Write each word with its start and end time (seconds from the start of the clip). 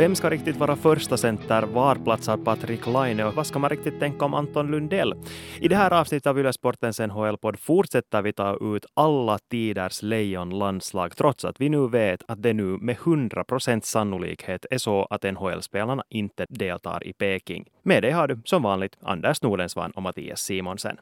Vem 0.00 0.14
ska 0.14 0.30
riktigt 0.30 0.56
vara 0.56 0.76
första 0.76 1.16
center? 1.16 1.62
Var 1.62 1.94
platsar 1.94 2.36
Patrik 2.36 2.86
Laine 2.86 3.24
och 3.24 3.34
vad 3.34 3.46
ska 3.46 3.58
man 3.58 3.70
riktigt 3.70 4.00
tänka 4.00 4.24
om 4.24 4.34
Anton 4.34 4.70
Lundell? 4.70 5.14
I 5.58 5.68
det 5.68 5.76
här 5.76 5.90
avsnittet 5.90 6.26
av 6.26 6.38
Yle 6.38 6.52
Sportens 6.52 7.00
NHL-podd 7.00 7.58
fortsätter 7.58 8.22
vi 8.22 8.32
ta 8.32 8.56
ut 8.76 8.86
alla 8.94 9.38
tiders 9.50 10.02
lejonlandslag 10.02 11.16
trots 11.16 11.44
att 11.44 11.60
vi 11.60 11.68
nu 11.68 11.88
vet 11.88 12.22
att 12.28 12.42
det 12.42 12.52
nu 12.52 12.64
med 12.64 12.96
100 13.04 13.44
procents 13.44 13.90
sannolikhet 13.90 14.66
är 14.70 14.78
så 14.78 15.06
att 15.10 15.22
NHL-spelarna 15.22 16.02
inte 16.08 16.46
deltar 16.48 17.06
i 17.06 17.12
Peking. 17.12 17.64
Med 17.82 18.02
det 18.02 18.10
har 18.10 18.28
du 18.28 18.42
som 18.44 18.62
vanligt 18.62 18.96
Anders 19.02 19.42
Nordensvan 19.42 19.90
och 19.90 20.02
Mattias 20.02 20.40
Simonsen. 20.40 20.96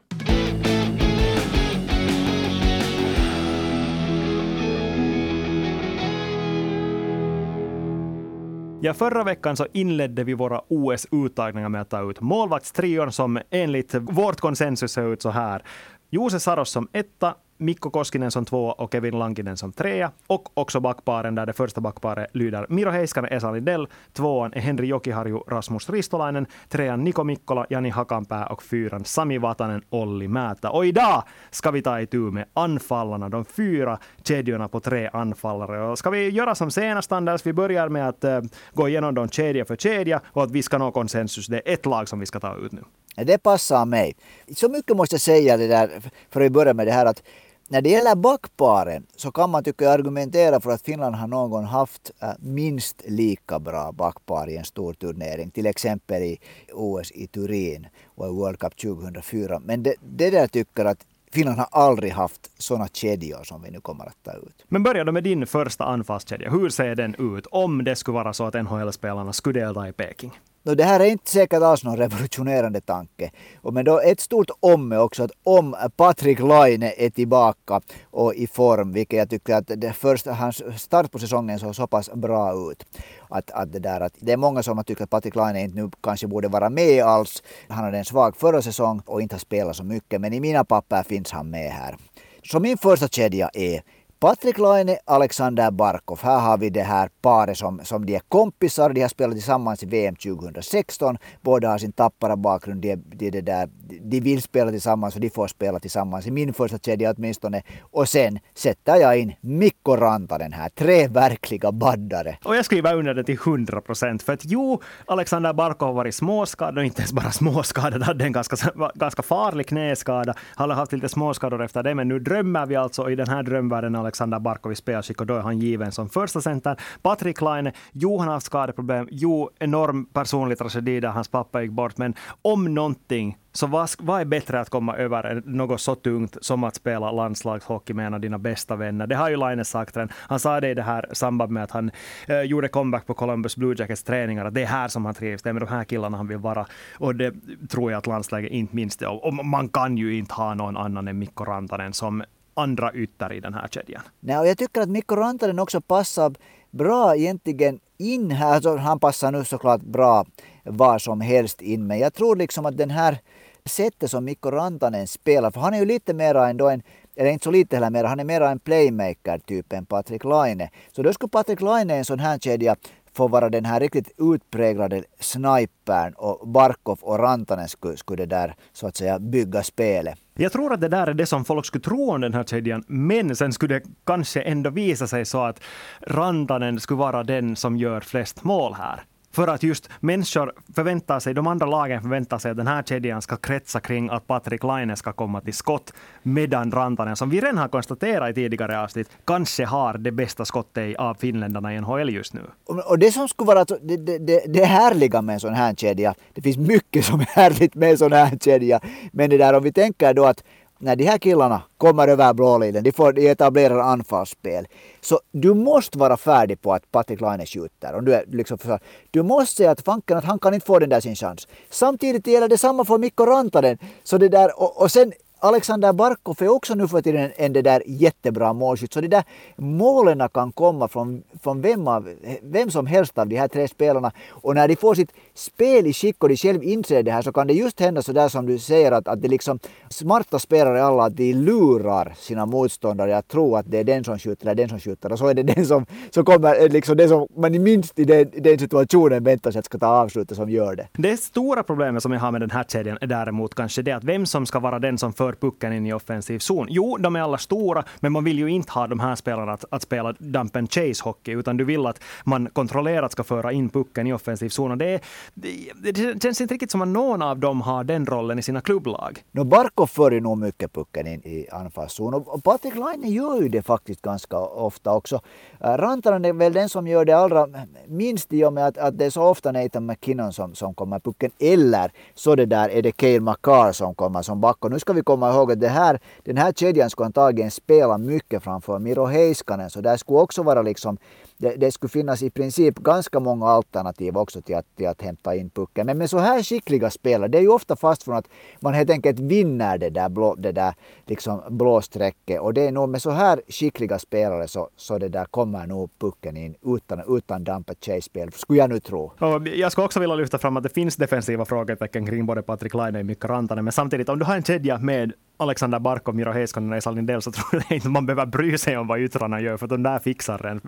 Ja, 8.81 8.93
förra 8.93 9.23
veckan 9.23 9.55
så 9.57 9.67
inledde 9.73 10.23
vi 10.23 10.33
våra 10.33 10.61
OS-uttagningar 10.67 11.69
med 11.69 11.81
att 11.81 11.89
ta 11.89 12.09
ut 12.09 12.21
målvaktstrion 12.21 13.11
som 13.11 13.39
enligt 13.49 13.93
vårt 13.93 14.39
konsensus 14.39 14.91
ser 14.91 15.13
ut 15.13 15.21
så 15.21 15.29
här. 15.29 15.63
Jose 16.09 16.39
Saros 16.39 16.69
som 16.69 16.87
etta, 16.93 17.35
Mikko 17.59 17.89
Koskinen 17.89 18.31
som 18.31 18.45
tvåa 18.45 18.71
och 18.71 18.91
Kevin 18.91 19.19
Lankinen 19.19 19.57
som 19.57 19.71
trea. 19.71 20.11
Och 20.27 20.49
också 20.53 20.79
backparen 20.79 21.35
där 21.35 21.45
det 21.45 21.53
första 21.53 21.81
backparet 21.81 22.35
lyder 22.35 22.65
Miro 22.69 22.89
Heiskanen, 22.89 23.33
Esa 23.33 23.51
Lindell. 23.51 23.87
Tvåan 24.13 24.53
är 24.53 24.59
Henri 24.59 24.87
Jokiharju, 24.87 25.37
Rasmus 25.47 25.89
Ristolainen. 25.89 26.47
Trean 26.69 27.03
Niko 27.03 27.23
Mikkola, 27.23 27.65
Jani 27.69 27.89
Hakanpää 27.89 28.45
och 28.45 28.63
fyran 28.63 29.05
Sami 29.05 29.37
Vatanen, 29.37 29.81
Olli 29.89 30.27
Määttä. 30.27 30.69
Och 30.69 30.85
idag 30.85 31.23
ska 31.51 31.71
vi 31.71 31.81
ta 31.81 32.01
itu 32.01 32.17
med 32.17 32.45
anfallarna, 32.53 33.29
de 33.29 33.45
fyra 33.45 33.97
kedjorna 34.23 34.67
på 34.67 34.79
tre 34.79 35.09
anfallare. 35.13 35.81
Och 35.81 35.97
ska 35.99 36.09
vi 36.09 36.29
göra 36.29 36.55
som 36.55 36.71
senast 36.71 37.11
Anders, 37.11 37.45
vi 37.45 37.53
börjar 37.53 37.89
med 37.89 38.09
att 38.09 38.23
eh, 38.23 38.41
gå 38.73 38.89
igenom 38.89 39.15
dem 39.15 39.29
kedja 39.29 39.65
för 39.65 39.75
kedja 39.75 40.21
och 40.25 40.43
att 40.43 40.51
vi 40.51 40.63
ska 40.63 40.77
nå 40.77 40.91
konsensus. 40.91 41.47
Det 41.47 41.57
är 41.57 41.73
ett 41.73 41.85
lag 41.85 42.09
som 42.09 42.19
vi 42.19 42.25
ska 42.25 42.39
ta 42.39 42.55
ut 42.55 42.71
nu. 42.71 42.83
Det 43.15 43.37
passar 43.37 43.85
mig. 43.85 44.15
Så 44.55 44.69
mycket 44.69 44.97
måste 44.97 45.13
jag 45.15 45.21
säga 45.21 45.57
det 45.57 45.67
där, 45.67 45.89
för 46.29 46.41
att 46.41 46.51
börja 46.51 46.73
med 46.73 46.87
det 46.87 46.91
här 46.91 47.05
att 47.05 47.23
när 47.71 47.81
det 47.81 47.89
gäller 47.89 48.15
backparen 48.15 49.05
så 49.15 49.31
kan 49.31 49.49
man 49.49 49.63
tycka 49.63 49.89
argumentera 49.89 50.61
för 50.61 50.71
att 50.71 50.81
Finland 50.81 51.15
har 51.15 51.27
någon 51.27 51.49
gång 51.49 51.63
haft 51.63 52.11
eh, 52.21 52.29
minst 52.39 53.01
lika 53.07 53.59
bra 53.59 53.91
backpar 53.91 54.49
i 54.49 54.57
en 54.57 54.65
stor 54.65 54.93
turnering. 54.93 55.51
Till 55.51 55.65
exempel 55.65 56.21
i 56.21 56.37
OS 56.73 57.11
i 57.11 57.27
Turin 57.27 57.87
och 58.15 58.25
i 58.25 58.29
World 58.29 58.59
Cup 58.59 58.77
2004. 58.77 59.59
Men 59.59 59.83
det, 59.83 59.95
det 60.01 60.29
där 60.29 60.47
tycker 60.47 60.85
att 60.85 61.05
Finland 61.31 61.57
har 61.57 61.67
aldrig 61.71 62.11
haft 62.11 62.61
sådana 62.61 62.87
kedjor 62.87 63.43
som 63.43 63.61
vi 63.61 63.71
nu 63.71 63.79
kommer 63.81 64.05
att 64.05 64.23
ta 64.23 64.33
ut. 64.33 64.65
Men 64.67 64.83
börja 64.83 65.03
då 65.03 65.11
med 65.11 65.23
din 65.23 65.47
första 65.47 65.83
anfallskedja. 65.83 66.49
Hur 66.49 66.69
ser 66.69 66.95
den 66.95 67.35
ut 67.35 67.45
om 67.45 67.83
det 67.83 67.95
skulle 67.95 68.15
vara 68.15 68.33
så 68.33 68.45
att 68.45 68.53
NHL-spelarna 68.53 69.33
skulle 69.33 69.59
delta 69.59 69.87
i 69.87 69.93
Peking? 69.93 70.31
No, 70.63 70.75
det 70.75 70.83
här 70.83 70.99
är 70.99 71.05
inte 71.05 71.31
säkert 71.31 71.61
alls 71.61 71.83
någon 71.83 71.97
revolutionerande 71.97 72.81
tanke. 72.81 73.31
Men 73.63 73.85
då 73.85 73.99
ett 73.99 74.19
stort 74.19 74.49
om 74.59 74.91
är 74.91 74.99
också 74.99 75.23
att 75.23 75.31
om 75.43 75.75
Patrik 75.95 76.39
Laine 76.39 76.83
är 76.97 77.09
tillbaka 77.09 77.81
och 78.03 78.33
i 78.33 78.47
form, 78.47 78.91
vilket 78.91 79.19
jag 79.19 79.29
tycker 79.29 79.55
att 79.55 79.71
det 79.75 79.93
första, 79.93 80.33
hans 80.33 80.81
start 80.81 81.11
på 81.11 81.19
säsongen 81.19 81.59
såg 81.59 81.75
så 81.75 81.87
pass 81.87 82.09
bra 82.13 82.71
ut. 82.71 82.85
Att, 83.29 83.51
att 83.51 83.73
det, 83.73 83.79
där, 83.79 84.01
att 84.01 84.13
det 84.19 84.31
är 84.31 84.37
många 84.37 84.63
som 84.63 84.77
har 84.77 84.83
tyckt 84.83 85.01
att 85.01 85.09
Patrik 85.09 85.35
Laine 85.35 85.57
inte 85.57 85.81
nu 85.81 85.89
kanske 86.03 86.27
borde 86.27 86.47
vara 86.47 86.69
med 86.69 87.03
alls. 87.03 87.43
Han 87.67 87.83
hade 87.83 87.97
en 87.97 88.05
svag 88.05 88.35
förra 88.35 88.61
säsong 88.61 89.01
och 89.05 89.21
inte 89.21 89.35
har 89.35 89.39
spelat 89.39 89.75
så 89.75 89.83
mycket, 89.83 90.21
men 90.21 90.33
i 90.33 90.39
mina 90.39 90.63
papper 90.63 91.03
finns 91.03 91.31
han 91.31 91.49
med 91.49 91.71
här. 91.71 91.97
Så 92.43 92.59
min 92.59 92.77
första 92.77 93.07
kedja 93.07 93.49
är 93.53 93.81
Patrik 94.21 94.57
Laine, 94.57 94.97
Alexander 95.05 95.71
Barkov. 95.71 96.19
Här 96.23 96.39
har 96.39 96.57
vi 96.57 96.69
det 96.69 96.81
här 96.81 97.09
paret 97.21 97.57
som, 97.57 97.81
som 97.83 98.05
de 98.05 98.15
är 98.15 98.19
kompisar. 98.19 98.89
De 98.89 99.01
har 99.01 99.09
spelat 99.09 99.35
tillsammans 99.35 99.83
i 99.83 99.85
VM 99.85 100.15
2016. 100.15 101.17
Båda 101.41 101.69
har 101.69 101.77
sin 101.77 101.91
tappara 101.91 102.35
bakgrund. 102.35 102.81
De, 102.81 102.95
de, 102.95 103.29
de, 103.29 103.41
där, 103.41 103.69
de 104.01 104.19
vill 104.19 104.41
spela 104.41 104.71
tillsammans 104.71 105.15
och 105.15 105.21
de 105.21 105.29
får 105.29 105.47
spela 105.47 105.79
tillsammans 105.79 106.27
i 106.27 106.31
min 106.31 106.53
första 106.53 106.77
kedja 106.77 107.13
åtminstone. 107.17 107.61
Och 107.81 108.09
sen 108.09 108.39
sätter 108.53 108.95
jag 108.95 109.19
in 109.19 109.33
Mikko 109.41 109.95
Rantanen 109.95 110.53
här. 110.53 110.69
Tre 110.69 111.07
verkliga 111.07 111.71
baddare. 111.71 112.37
Och 112.43 112.55
jag 112.55 112.65
skriver 112.65 112.95
under 112.95 113.13
det 113.13 113.23
till 113.23 113.39
100 113.45 113.81
procent. 113.81 114.23
För 114.23 114.33
att 114.33 114.45
jo, 114.45 114.81
Alexander 115.05 115.53
Barkov 115.53 115.87
har 115.87 115.95
varit 115.95 116.15
småskadad 116.15 116.77
och 116.77 116.85
inte 116.85 117.01
ens 117.01 117.13
bara 117.13 117.31
småskadad. 117.31 118.03
hade 118.03 118.25
en 118.25 118.31
ganska, 118.31 118.71
ganska 118.95 119.23
farlig 119.23 119.67
knäskada. 119.67 120.33
Han 120.55 120.69
har 120.69 120.77
haft 120.77 120.91
lite 120.91 121.09
småskador 121.09 121.63
efter 121.63 121.83
det. 121.83 121.95
Men 121.95 122.07
nu 122.07 122.19
drömmer 122.19 122.65
vi 122.65 122.75
alltså 122.75 123.09
i 123.09 123.15
den 123.15 123.29
här 123.29 123.43
drömvärlden 123.43 123.95
Alexander 124.09 124.39
Barkov 124.39 124.71
i 124.71 124.75
spelskick 124.75 125.21
och 125.21 125.27
då 125.27 125.35
är 125.35 125.41
han 125.41 125.59
given 125.59 125.91
som 125.91 126.09
första 126.09 126.41
center. 126.41 126.75
Patrik 127.01 127.41
Laine, 127.41 127.71
jo 127.91 128.17
han 128.17 128.27
har 128.27 128.33
haft 128.33 128.45
skadeproblem, 128.45 129.07
jo 129.11 129.49
enorm 129.59 130.05
personlig 130.05 130.57
tragedi 130.57 130.99
där 130.99 131.09
hans 131.09 131.27
pappa 131.27 131.61
gick 131.61 131.71
bort, 131.71 131.97
men 131.97 132.13
om 132.41 132.73
någonting 132.73 133.37
så 133.51 133.67
vad, 133.67 133.89
vad 133.99 134.21
är 134.21 134.25
bättre 134.25 134.59
att 134.59 134.69
komma 134.69 134.95
över 134.95 135.23
än 135.23 135.43
något 135.45 135.81
så 135.81 135.95
tungt 135.95 136.37
som 136.41 136.63
att 136.63 136.75
spela 136.75 137.11
landslagshockey 137.11 137.93
med 137.93 138.07
en 138.07 138.13
av 138.13 138.19
dina 138.19 138.37
bästa 138.37 138.75
vänner? 138.75 139.07
Det 139.07 139.15
har 139.15 139.29
ju 139.29 139.35
Laine 139.35 139.65
sagt 139.65 139.97
redan. 139.97 140.09
Han 140.13 140.39
sa 140.39 140.59
det 140.59 140.69
i 140.69 140.73
det 140.73 140.81
här 140.81 141.05
samband 141.11 141.51
med 141.51 141.63
att 141.63 141.71
han 141.71 141.91
eh, 142.27 142.41
gjorde 142.41 142.67
comeback 142.67 143.07
på 143.07 143.13
Columbus 143.13 143.57
Blue 143.57 143.75
Jackets 143.77 144.03
träningar, 144.03 144.45
att 144.45 144.53
det 144.53 144.61
är 144.61 144.65
här 144.65 144.87
som 144.87 145.05
han 145.05 145.13
trivs, 145.13 145.41
det 145.41 145.49
är 145.49 145.53
med 145.53 145.61
de 145.61 145.69
här 145.69 145.83
killarna 145.83 146.17
han 146.17 146.27
vill 146.27 146.37
vara. 146.37 146.65
Och 146.97 147.15
det 147.15 147.33
tror 147.69 147.91
jag 147.91 147.97
att 147.97 148.07
landslaget 148.07 148.51
inte 148.51 148.75
minns 148.75 148.97
det. 148.97 149.07
Och 149.07 149.33
man 149.33 149.69
kan 149.69 149.97
ju 149.97 150.17
inte 150.17 150.33
ha 150.33 150.53
någon 150.53 150.77
annan 150.77 151.07
än 151.07 151.19
Mikko 151.19 151.43
Rantanen 151.43 151.93
som 151.93 152.23
andra 152.59 152.93
ytter 152.93 153.33
i 153.33 153.39
den 153.39 153.53
här 153.53 153.67
kedjan. 153.67 154.01
Nej, 154.19 154.37
och 154.37 154.47
jag 154.47 154.57
tycker 154.57 154.81
att 154.81 154.89
Mikko 154.89 155.15
Rantanen 155.15 155.59
också 155.59 155.81
passar 155.81 156.33
bra 156.71 157.15
egentligen 157.15 157.79
in 157.97 158.31
här. 158.31 158.53
Alltså, 158.53 158.75
han 158.75 158.99
passar 158.99 159.31
nu 159.31 159.43
såklart 159.43 159.81
bra 159.81 160.25
var 160.63 160.99
som 160.99 161.21
helst 161.21 161.61
in, 161.61 161.87
men 161.87 161.99
jag 161.99 162.13
tror 162.13 162.35
liksom 162.35 162.65
att 162.65 162.77
den 162.77 162.89
här 162.89 163.17
sättet 163.65 164.11
som 164.11 164.25
Mikko 164.25 164.51
Rantanen 164.51 165.07
spelar, 165.07 165.51
för 165.51 165.61
han 165.61 165.73
är 165.73 165.79
ju 165.79 165.85
lite 165.85 166.13
mera 166.13 166.49
ändå 166.49 166.69
en 166.69 166.81
eller 167.15 167.29
inte 167.31 167.43
så 167.43 167.51
lite 167.51 167.75
heller 167.75 167.89
mer, 167.89 168.03
han 168.03 168.19
är 168.19 168.23
mera 168.23 168.49
en 168.49 168.59
playmaker 168.59 169.39
typ 169.39 169.73
än 169.73 169.85
Patrik 169.85 170.23
Laine. 170.23 170.69
Så 170.91 171.03
då 171.03 171.13
skulle 171.13 171.29
Patrik 171.29 171.61
Laine 171.61 171.91
i 171.91 171.97
en 171.97 172.05
sån 172.05 172.19
här 172.19 172.37
kedja 172.39 172.75
få 173.13 173.27
vara 173.27 173.49
den 173.49 173.65
här 173.65 173.79
riktigt 173.79 174.11
utpräglade 174.17 175.03
snipern 175.19 176.13
och 176.13 176.47
Barkov 176.47 176.99
och 177.01 177.19
Rantanen 177.19 177.67
skulle, 177.67 177.97
skulle 177.97 178.25
det 178.25 178.35
där 178.35 178.55
så 178.73 178.87
att 178.87 178.97
säga 178.97 179.19
bygga 179.19 179.63
spelet. 179.63 180.19
Jag 180.41 180.51
tror 180.51 180.73
att 180.73 180.81
det 180.81 180.87
där 180.87 181.07
är 181.07 181.13
det 181.13 181.25
som 181.25 181.45
folk 181.45 181.65
skulle 181.65 181.81
tro 181.81 182.11
om 182.11 182.21
den 182.21 182.33
här 182.33 182.43
kedjan, 182.43 182.83
men 182.87 183.35
sen 183.35 183.53
skulle 183.53 183.73
det 183.79 183.83
kanske 184.05 184.41
ändå 184.41 184.69
visa 184.69 185.07
sig 185.07 185.25
så 185.25 185.43
att 185.43 185.63
Rantanen 186.01 186.79
skulle 186.79 186.97
vara 186.97 187.23
den 187.23 187.55
som 187.55 187.77
gör 187.77 187.99
flest 187.99 188.43
mål 188.43 188.73
här. 188.73 189.03
För 189.31 189.47
att 189.47 189.63
just 189.63 189.89
människor 189.99 190.53
förväntar 190.75 191.19
sig, 191.19 191.33
de 191.33 191.47
andra 191.47 191.65
lagen 191.65 192.01
förväntar 192.01 192.37
sig 192.37 192.51
att 192.51 192.57
den 192.57 192.67
här 192.67 192.83
kedjan 192.83 193.21
ska 193.21 193.35
kretsa 193.35 193.79
kring 193.79 194.09
att 194.09 194.27
Patrik 194.27 194.63
Laine 194.63 194.95
ska 194.95 195.13
komma 195.13 195.41
till 195.41 195.53
skott. 195.53 195.93
Medan 196.23 196.71
Rantanen, 196.71 197.15
som 197.15 197.29
vi 197.29 197.39
redan 197.39 197.57
har 197.57 197.67
konstaterat 197.67 198.29
i 198.29 198.33
tidigare 198.33 198.81
avsnitt, 198.81 199.09
kanske 199.25 199.65
har 199.65 199.97
det 199.97 200.11
bästa 200.11 200.45
skottet 200.45 200.97
av 200.97 201.15
finländarna 201.15 201.75
i 201.75 201.81
NHL 201.81 202.09
just 202.09 202.33
nu. 202.33 202.41
Och 202.65 202.99
det 202.99 203.11
som 203.11 203.27
skulle 203.27 203.47
vara 203.47 203.65
det, 203.65 203.97
det, 203.97 204.43
det 204.47 204.65
härliga 204.65 205.21
med 205.21 205.33
en 205.33 205.39
sån 205.39 205.53
här 205.53 205.73
kedja, 205.73 206.15
det 206.33 206.41
finns 206.41 206.57
mycket 206.57 207.05
som 207.05 207.19
är 207.19 207.25
härligt 207.25 207.75
med 207.75 207.91
en 207.91 207.97
sån 207.97 208.11
här 208.11 208.37
kedja, 208.41 208.79
men 209.11 209.29
det 209.29 209.37
där 209.37 209.53
om 209.53 209.63
vi 209.63 209.71
tänker 209.71 210.13
då 210.13 210.25
att 210.25 210.43
när 210.79 210.95
de 210.95 211.03
här 211.03 211.17
killarna 211.17 211.61
kommer 211.77 212.07
över 212.07 212.33
blålinjen, 212.33 212.83
de, 212.83 212.91
får, 212.91 213.13
de 213.13 213.29
etablerar 213.29 213.79
anfallsspel. 213.79 214.67
Så 215.01 215.19
du 215.31 215.53
måste 215.53 215.97
vara 215.97 216.17
färdig 216.17 216.61
på 216.61 216.73
att 216.73 216.91
Patrik 216.91 217.21
Laine 217.21 217.45
skjuter. 217.45 217.93
Om 217.93 218.05
du, 218.05 218.13
är 218.13 218.25
liksom 218.27 218.57
för, 218.57 218.79
du 219.11 219.23
måste 219.23 219.55
säga 219.55 219.71
att 219.71 219.81
fanken 219.81 220.17
att 220.17 220.25
han 220.25 220.39
kan 220.39 220.53
inte 220.53 220.65
få 220.65 220.79
den 220.79 220.89
där 220.89 220.99
sin 220.99 221.15
chans. 221.15 221.47
Samtidigt 221.69 222.27
gäller 222.27 222.47
det 222.47 222.57
samma 222.57 222.85
för 222.85 222.97
Mikko 222.97 223.25
Rantanen. 223.25 223.77
Så 224.03 224.17
det 224.17 224.29
där, 224.29 224.59
och, 224.61 224.81
och 224.81 224.91
sen 224.91 225.13
Alexander 225.41 225.93
Barkov 225.93 226.35
är 226.39 226.49
också 226.49 226.75
nu 226.75 226.87
för 226.87 227.01
tiden 227.01 227.31
en 227.35 227.53
det 227.53 227.61
där 227.61 227.83
jättebra 227.85 228.53
målskytt. 228.53 228.93
Så 228.93 229.01
de 229.01 229.07
där 229.07 229.23
målen 229.55 230.29
kan 230.33 230.51
komma 230.51 230.87
från, 230.87 231.23
från 231.43 231.61
vem, 231.61 231.87
av, 231.87 232.09
vem 232.41 232.71
som 232.71 232.85
helst 232.85 233.17
av 233.17 233.27
de 233.27 233.35
här 233.35 233.47
tre 233.47 233.67
spelarna. 233.67 234.11
Och 234.29 234.55
när 234.55 234.67
de 234.67 234.75
får 234.75 234.95
sitt 234.95 235.11
spel 235.39 235.87
i 235.87 235.93
skick 235.93 236.23
och 236.23 236.29
de 236.29 236.37
själv 236.37 236.63
inser 236.63 237.03
det 237.03 237.11
här 237.11 237.21
så 237.21 237.31
kan 237.31 237.47
det 237.47 237.53
just 237.53 237.79
hända 237.79 238.01
så 238.01 238.11
där 238.11 238.29
som 238.29 238.45
du 238.45 238.59
säger 238.59 238.91
att, 238.91 239.07
att 239.07 239.21
det 239.21 239.27
liksom 239.27 239.59
smarta 239.89 240.39
spelare 240.39 240.83
alla 240.83 241.03
att 241.03 241.17
de 241.17 241.33
lurar 241.33 242.13
sina 242.17 242.45
motståndare 242.45 243.17
att 243.17 243.27
tro 243.27 243.55
att 243.55 243.71
det 243.71 243.77
är 243.77 243.83
den 243.83 244.03
som 244.03 244.19
skjuter 244.19 244.45
eller 244.45 244.55
den 244.55 244.69
som 244.69 244.79
skjuter 244.79 245.11
och 245.11 245.19
så 245.19 245.27
är 245.27 245.33
det 245.33 245.43
den 245.43 245.65
som, 245.65 245.85
som 246.09 246.25
kommer, 246.25 246.63
eh, 246.63 246.69
liksom 246.69 246.97
den 246.97 247.09
som 247.09 247.27
man 247.37 247.63
minst 247.63 247.99
i 247.99 248.05
den, 248.05 248.31
den 248.37 248.59
situationen 248.59 249.23
väntar 249.23 249.51
sig 249.51 249.59
att 249.59 249.65
ska 249.65 249.77
ta 249.77 249.87
avslutet 249.87 250.37
som 250.37 250.49
gör 250.49 250.75
det. 250.75 250.87
Det 250.93 251.17
stora 251.17 251.63
problemet 251.63 252.03
som 252.03 252.11
jag 252.11 252.19
har 252.19 252.31
med 252.31 252.41
den 252.41 252.51
här 252.51 252.63
kedjan 252.63 252.97
är 253.01 253.07
däremot 253.07 253.55
kanske 253.55 253.81
det 253.81 253.91
att 253.91 254.03
vem 254.03 254.25
som 254.25 254.45
ska 254.45 254.59
vara 254.59 254.79
den 254.79 254.97
som 254.97 255.13
för 255.13 255.33
pucken 255.33 255.73
in 255.73 255.85
i 255.85 255.93
offensiv 255.93 256.39
zon. 256.39 256.67
Jo, 256.69 256.97
de 256.97 257.15
är 257.15 257.21
alla 257.21 257.37
stora, 257.37 257.83
men 257.99 258.11
man 258.11 258.23
vill 258.23 258.39
ju 258.39 258.47
inte 258.47 258.71
ha 258.71 258.87
de 258.87 258.99
här 258.99 259.15
spelarna 259.15 259.51
att, 259.51 259.65
att 259.69 259.81
spela 259.81 260.13
dump 260.19 260.55
and 260.55 260.71
chase 260.71 261.03
hockey, 261.03 261.31
utan 261.31 261.57
du 261.57 261.63
vill 261.63 261.85
att 261.85 262.01
man 262.23 262.49
kontrollerat 262.53 263.11
ska 263.11 263.23
föra 263.23 263.51
in 263.51 263.69
pucken 263.69 264.07
i 264.07 264.13
offensiv 264.13 264.49
zon. 264.49 264.71
Och 264.71 264.77
det, 264.77 265.01
det, 265.33 265.91
det 265.91 266.23
känns 266.23 266.41
inte 266.41 266.53
riktigt 266.53 266.71
som 266.71 266.81
att 266.81 266.87
någon 266.87 267.21
av 267.21 267.39
dem 267.39 267.61
har 267.61 267.83
den 267.83 268.05
rollen 268.05 268.39
i 268.39 268.41
sina 268.41 268.61
klubblag. 268.61 269.23
No, 269.31 269.43
Barkov 269.43 269.87
för 269.87 270.11
ju 270.11 270.19
nog 270.19 270.37
mycket 270.37 270.73
pucken 270.73 271.07
in 271.07 271.21
i 271.23 271.47
anfallszon 271.51 272.13
och 272.13 272.43
Patrik 272.43 272.75
Laine 272.75 273.07
gör 273.07 273.41
ju 273.41 273.49
det 273.49 273.61
faktiskt 273.61 274.01
ganska 274.01 274.37
ofta 274.39 274.93
också. 274.93 275.21
Äh, 275.59 275.67
Rantanen 275.69 276.25
är 276.25 276.33
väl 276.33 276.53
den 276.53 276.69
som 276.69 276.87
gör 276.87 277.05
det 277.05 277.13
allra 277.13 277.47
minst 277.87 278.33
i 278.33 278.45
och 278.45 278.53
med 278.53 278.67
att, 278.67 278.77
att 278.77 278.97
det 278.97 279.05
är 279.05 279.09
så 279.09 279.23
ofta 279.23 279.51
Nathan 279.51 279.85
McKinnon 279.85 280.33
som, 280.33 280.55
som 280.55 280.73
kommer 280.73 280.99
pucken 280.99 281.31
eller 281.39 281.91
så 282.13 282.35
det 282.35 282.45
där 282.45 282.69
är 282.69 282.81
det 282.81 282.91
Cale 282.91 283.19
Makar 283.19 283.71
som 283.71 283.95
kommer 283.95 284.21
som 284.21 284.41
back. 284.41 284.65
Och 284.65 284.71
nu 284.71 284.79
ska 284.79 284.93
vi 284.93 285.01
komma 285.01 285.33
ihåg 285.33 285.51
att 285.51 285.59
det 285.59 285.67
här, 285.67 285.99
den 286.23 286.37
här 286.37 286.51
kedjan 286.51 286.89
skulle 286.89 287.05
antagligen 287.05 287.51
spela 287.51 287.97
mycket 287.97 288.43
framför 288.43 288.79
Miro 288.79 289.05
Heiskanen 289.05 289.69
så 289.69 289.81
där 289.81 289.97
skulle 289.97 290.19
också 290.19 290.43
vara 290.43 290.61
liksom 290.61 290.97
det, 291.39 291.55
det, 291.55 291.71
skulle 291.71 291.89
finnas 291.89 292.23
i 292.23 292.29
princip 292.29 292.75
ganska 292.75 293.19
många 293.19 293.45
alternativ 293.45 294.17
också 294.17 294.41
till 294.41 294.55
att, 294.55 294.75
till 294.75 294.87
att 294.87 295.01
hämta 295.01 295.35
in 295.35 295.49
pucken. 295.49 295.85
Men 295.85 295.97
med 295.97 296.09
så 296.09 296.17
här 296.17 296.43
skickliga 296.43 296.89
spelare, 296.89 297.27
det 297.27 297.37
är 297.37 297.41
ju 297.41 297.49
ofta 297.49 297.75
fast 297.75 298.03
från 298.03 298.15
att 298.15 298.27
man 298.59 298.73
helt 298.73 298.89
enkelt 298.89 299.19
vinner 299.19 299.77
det 299.77 299.89
där, 299.89 300.09
blå, 300.09 300.35
det 300.35 300.51
där 300.51 300.73
liksom 301.05 301.41
blåsträcket. 301.49 302.41
Och 302.41 302.53
det 302.53 302.61
är 302.61 302.71
nog 302.71 302.89
med 302.89 303.01
så 303.01 303.11
här 303.11 303.41
skickliga 303.47 303.99
spelare 303.99 304.47
så, 304.47 304.69
så 304.75 304.97
det 304.97 305.09
där 305.09 305.25
kommer 305.25 305.67
nog 305.67 305.89
pucken 305.99 306.37
in 306.37 306.55
utan, 306.65 307.17
utan 307.17 307.43
damp 307.43 307.69
chase-spel, 307.85 308.31
skulle 308.31 308.59
jag 308.59 308.69
nu 308.69 308.79
tro. 308.79 309.11
Och 309.19 309.47
jag 309.47 309.71
skulle 309.71 309.85
också 309.85 309.99
vilja 309.99 310.15
lyfta 310.15 310.37
fram 310.37 310.57
att 310.57 310.63
det 310.63 310.73
finns 310.73 310.95
defensiva 310.95 311.45
frågetecken 311.45 312.05
kring 312.05 312.25
både 312.25 312.41
Patrik 312.41 312.73
Laine 312.73 312.99
och 312.99 313.05
Mikko 313.05 313.27
Rantanen, 313.27 313.63
men 313.63 313.71
samtidigt 313.71 314.09
om 314.09 314.19
du 314.19 314.25
har 314.25 314.35
en 314.35 314.43
kedja 314.43 314.77
med 314.77 315.13
Alexander 315.41 315.79
Barkov, 315.79 316.15
Miro 316.15 316.31
Heiskanen 316.31 316.71
och 316.71 316.77
Esa 316.77 316.91
Lindell 316.91 317.21
så 317.21 317.31
tror 317.31 317.63
jag 317.69 317.75
inte 317.75 317.89
man 317.89 318.05
behöver 318.05 318.25
bry 318.25 318.57
sig 318.57 318.77
om 318.77 318.87
vad 318.87 318.99
yttrarna 318.99 319.41
gör, 319.41 319.57
för 319.57 319.67
de 319.67 319.83
där 319.83 319.99
fixar 319.99 320.37
den, 320.37 320.61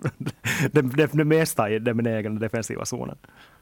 det, 0.72 0.82
det, 0.96 1.12
det 1.12 1.24
mesta 1.24 1.70
i 1.70 1.78
den 1.78 2.06
egna 2.06 2.40
defensiva 2.40 2.84
zonen. 2.84 3.16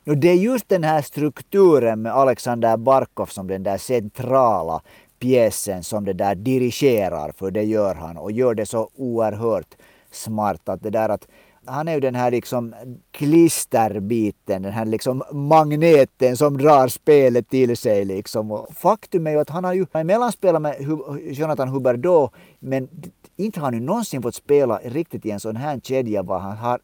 Och 0.06 0.16
det 0.16 0.28
är 0.28 0.34
just 0.34 0.68
den 0.68 0.84
här 0.84 1.02
strukturen 1.02 2.02
med 2.02 2.12
Alexander 2.12 2.76
Barkov 2.76 3.26
som 3.26 3.46
den 3.46 3.62
där 3.62 3.78
centrala 3.78 4.82
pjäsen 5.18 5.84
som 5.84 6.04
det 6.04 6.12
där 6.12 6.34
dirigerar, 6.34 7.32
för 7.32 7.50
det 7.50 7.62
gör 7.62 7.94
han 7.94 8.16
och 8.16 8.32
gör 8.32 8.54
det 8.54 8.66
så 8.66 8.90
oerhört 8.94 9.74
smart 10.10 10.68
att 10.68 10.82
det 10.82 10.90
där 10.90 11.08
att 11.08 11.28
han 11.70 11.88
är 11.88 11.94
ju 11.94 12.00
den 12.00 12.14
här 12.14 12.30
liksom 12.30 12.74
klisterbiten, 13.10 14.62
den 14.62 14.72
här 14.72 14.84
liksom 14.84 15.22
magneten 15.32 16.36
som 16.36 16.58
drar 16.58 16.88
spelet 16.88 17.48
till 17.48 17.76
sig. 17.76 18.04
Liksom. 18.04 18.50
Och 18.50 18.68
faktum 18.74 19.26
är 19.26 19.30
ju 19.30 19.38
att 19.38 19.50
han 19.50 19.64
har 19.64 19.74
ju 19.74 19.86
mellanspelat 19.92 20.62
med 20.62 20.76
Jonathan 21.22 21.68
Huberdeau, 21.68 22.30
men 22.58 22.88
inte 23.36 23.60
har 23.60 23.64
han 23.64 23.74
ju 23.74 23.80
någonsin 23.80 24.22
fått 24.22 24.34
spela 24.34 24.80
riktigt 24.84 25.26
i 25.26 25.30
en 25.30 25.40
sån 25.40 25.56
här 25.56 25.80
kedja 25.80 26.22
var 26.22 26.38
han 26.38 26.56
har 26.56 26.80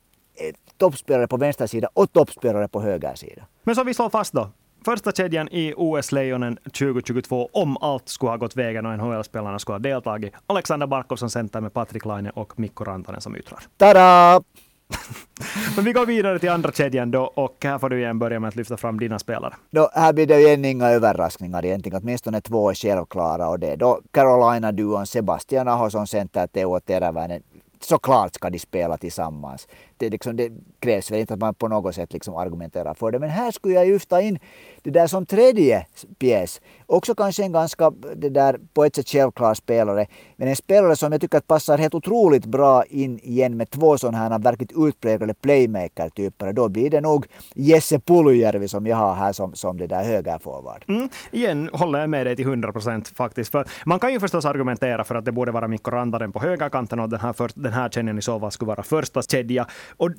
toppspelare 0.77 1.27
på 1.27 1.37
vänster 1.37 1.67
sida 1.67 1.89
och 1.95 2.13
toppspelare 2.13 2.69
på 2.69 2.81
höger 2.81 3.15
sida. 3.15 3.43
Men 3.63 3.75
så 3.75 3.85
vi 3.85 3.95
slår 3.95 4.09
fast 4.09 4.33
då, 4.33 4.51
första 4.85 5.13
kedjan 5.13 5.49
i 5.49 5.75
OS-lejonen 5.77 6.57
2022, 6.57 7.49
om 7.53 7.77
allt 7.77 8.09
skulle 8.09 8.31
ha 8.31 8.37
gått 8.37 8.57
vägen 8.57 8.87
och 8.87 8.99
NHL-spelarna 8.99 9.59
skulle 9.59 9.75
ha 9.75 9.79
deltagit. 9.79 10.35
Alexander 10.47 10.87
Barkov 10.87 11.17
som 11.17 11.31
center 11.31 11.61
med 11.61 11.73
Patrik 11.73 12.05
Laine 12.05 12.31
och 12.31 12.59
Mikko 12.59 12.85
Rantanen 12.85 13.21
som 13.21 13.37
yttrar. 13.37 13.61
Tada! 13.77 14.43
Men 15.77 15.85
vi 15.85 15.93
går 15.93 16.07
vidare 16.07 16.39
till 16.39 16.51
andra 16.51 16.73
kedjan 16.73 17.11
då 17.11 17.23
och 17.23 17.57
här 17.65 17.79
får 17.79 17.91
du 17.91 17.99
igen 17.99 18.19
börja 18.19 18.41
med 18.41 18.49
att 18.49 18.57
lyfta 18.57 18.77
fram 18.77 18.99
dina 18.99 19.19
spelare. 19.19 19.55
Då, 19.71 19.91
här 19.95 20.13
blir 20.13 20.27
det 20.27 20.41
igen 20.41 20.65
inga 20.65 20.89
överraskningar 20.89 21.65
egentligen. 21.65 22.01
Åtminstone 22.03 22.41
två 22.41 22.71
är 22.71 22.75
självklara 22.75 23.49
och 23.49 23.59
det 23.59 23.67
är 23.73 23.77
då 23.77 24.01
Carolina-duon 24.11 25.07
Sebastian 25.07 25.69
Aho 25.69 25.91
som 25.91 26.07
center, 26.07 26.47
Teo 26.47 26.81
Teräväinen 26.81 27.43
såklart 27.81 28.35
ska 28.35 28.51
de 28.51 28.59
spela 28.59 28.97
tillsammans. 28.97 29.69
Det, 29.97 30.11
liksom, 30.11 30.37
det 30.37 30.53
krävs 30.81 31.11
väl 31.11 31.21
inte 31.21 31.35
att 31.35 31.41
man 31.41 31.55
på 31.55 31.69
något 31.69 31.95
sätt 31.95 32.13
liksom 32.13 32.37
argumenterar 32.37 32.95
för 32.95 33.11
det. 33.11 33.19
Men 33.19 33.31
här 33.31 33.51
skulle 33.51 33.75
jag 33.75 33.89
lyfta 33.89 34.21
in 34.23 34.39
det 34.83 34.91
där 34.91 35.07
som 35.07 35.27
tredje 35.27 35.87
pjäs. 36.19 36.61
Också 36.87 37.15
kanske 37.15 37.43
en 37.43 37.53
ganska 37.53 37.91
det 38.17 38.29
där, 38.29 38.59
på 38.75 38.85
ett 38.85 38.97
sätt 38.97 39.09
självklar 39.09 39.55
spelare. 39.55 40.07
Men 40.37 40.49
en 40.49 40.57
spelare 40.57 40.97
som 40.97 41.13
jag 41.13 41.21
tycker 41.21 41.39
att 41.39 41.47
passar 41.47 41.79
helt 41.79 41.95
otroligt 41.95 42.47
bra 42.47 42.85
in 42.85 43.19
igen 43.19 43.57
med 43.57 43.71
två 43.71 43.99
sådana 43.99 44.19
här 44.19 44.39
verkligt 44.39 44.73
utpräglade 44.77 45.35
playmaker-typer. 45.35 46.53
Då 46.53 46.69
blir 46.69 46.91
det 46.91 47.01
nog 47.01 47.27
Jesse 47.55 47.99
Puljärvi 47.99 48.69
som 48.69 48.87
jag 48.87 48.97
har 48.97 49.15
här 49.15 49.33
som, 49.33 49.55
som 49.55 49.77
det 49.77 49.87
där 49.87 50.05
högerforward. 50.05 50.85
Mm, 50.89 51.09
igen 51.31 51.71
håller 51.73 51.99
jag 51.99 52.11
med 52.11 52.27
dig 52.27 52.37
till 52.37 52.47
100 52.47 52.73
procent 52.73 53.09
faktiskt. 53.09 53.53
För 53.53 53.67
man 53.85 53.99
kan 53.99 54.13
ju 54.13 54.21
förstås 54.21 54.45
argumentera 54.45 55.05
för 55.05 55.15
att 55.15 55.25
det 55.25 55.33
borde 55.33 55.53
vara 55.53 55.69
Mikko 55.69 55.91
Rantanen 55.91 56.33
på 56.33 56.41
högerkanten 56.41 57.01
och 57.01 57.09
den 57.09 57.21
här, 57.21 57.33
för, 57.33 57.51
den 57.55 57.73
här 57.73 57.89
kedjan 57.89 58.19
i 58.19 58.23
så 58.23 58.41
fall 58.41 58.51
skulle 58.51 58.69
vara 58.69 58.83
första 58.83 59.23
kedja. 59.23 59.67
Och 59.97 60.11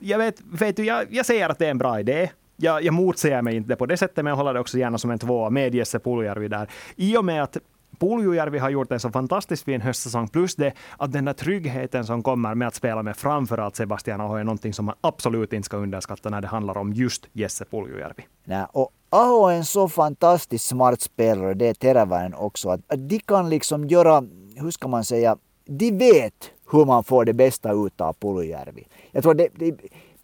jag 0.00 0.18
vet, 0.18 0.40
vet 0.52 0.76
du, 0.76 0.84
jag, 0.84 1.06
jag 1.10 1.26
säger 1.26 1.48
att 1.48 1.58
det 1.58 1.66
är 1.66 1.70
en 1.70 1.78
bra 1.78 2.00
idé 2.00 2.30
jag, 2.60 2.82
jag 2.82 2.94
motsäger 2.94 3.42
mig 3.42 3.56
inte 3.56 3.76
på 3.76 3.86
det 3.86 3.96
sättet, 3.96 4.16
men 4.16 4.26
jag 4.26 4.36
håller 4.36 4.54
det 4.54 4.60
också 4.60 4.78
gärna 4.78 4.98
som 4.98 5.10
en 5.10 5.18
tvåa 5.18 5.50
med 5.50 5.74
Jesse 5.74 5.98
Puljujärvi 5.98 6.48
där. 6.48 6.70
I 6.96 7.16
och 7.16 7.24
med 7.24 7.42
att 7.42 7.56
Puljujärvi 7.98 8.58
har 8.58 8.70
gjort 8.70 8.92
en 8.92 9.00
så 9.00 9.10
fantastiskt 9.10 9.64
fin 9.64 9.80
höstsäsong, 9.80 10.28
plus 10.28 10.56
det 10.56 10.72
att 10.98 11.12
den 11.12 11.24
där 11.24 11.32
tryggheten 11.32 12.04
som 12.06 12.22
kommer 12.22 12.54
med 12.54 12.68
att 12.68 12.74
spela 12.74 13.02
med 13.02 13.16
framförallt 13.16 13.76
Sebastian 13.76 14.20
Aho 14.20 14.34
är 14.34 14.44
någonting 14.44 14.72
som 14.72 14.84
man 14.84 14.94
absolut 15.00 15.52
inte 15.52 15.66
ska 15.66 15.76
underskatta 15.76 16.30
när 16.30 16.40
det 16.40 16.48
handlar 16.48 16.78
om 16.78 16.92
just 16.92 17.28
Jesse 17.32 17.64
Puljujärvi. 17.64 18.22
Nej, 18.44 18.66
och 18.72 18.90
Aho 19.10 19.48
är 19.48 19.56
en 19.56 19.64
så 19.64 19.88
fantastiskt 19.88 20.64
smart 20.64 21.00
spelare, 21.00 21.54
det 21.54 21.66
är 21.66 21.74
Teräväinen 21.74 22.34
också, 22.34 22.68
att 22.68 22.80
de 22.96 23.18
kan 23.18 23.50
liksom 23.50 23.88
göra, 23.88 24.24
hur 24.56 24.70
ska 24.70 24.88
man 24.88 25.04
säga, 25.04 25.36
de 25.64 25.90
vet 25.90 26.50
hur 26.72 26.84
man 26.84 27.04
får 27.04 27.24
det 27.24 27.32
bästa 27.32 27.72
ut 27.72 28.00
av 28.00 28.12
Puljujärvi. 28.12 28.86
Jag 29.12 29.22
tror 29.22 29.34
det, 29.34 29.48
det 29.54 29.74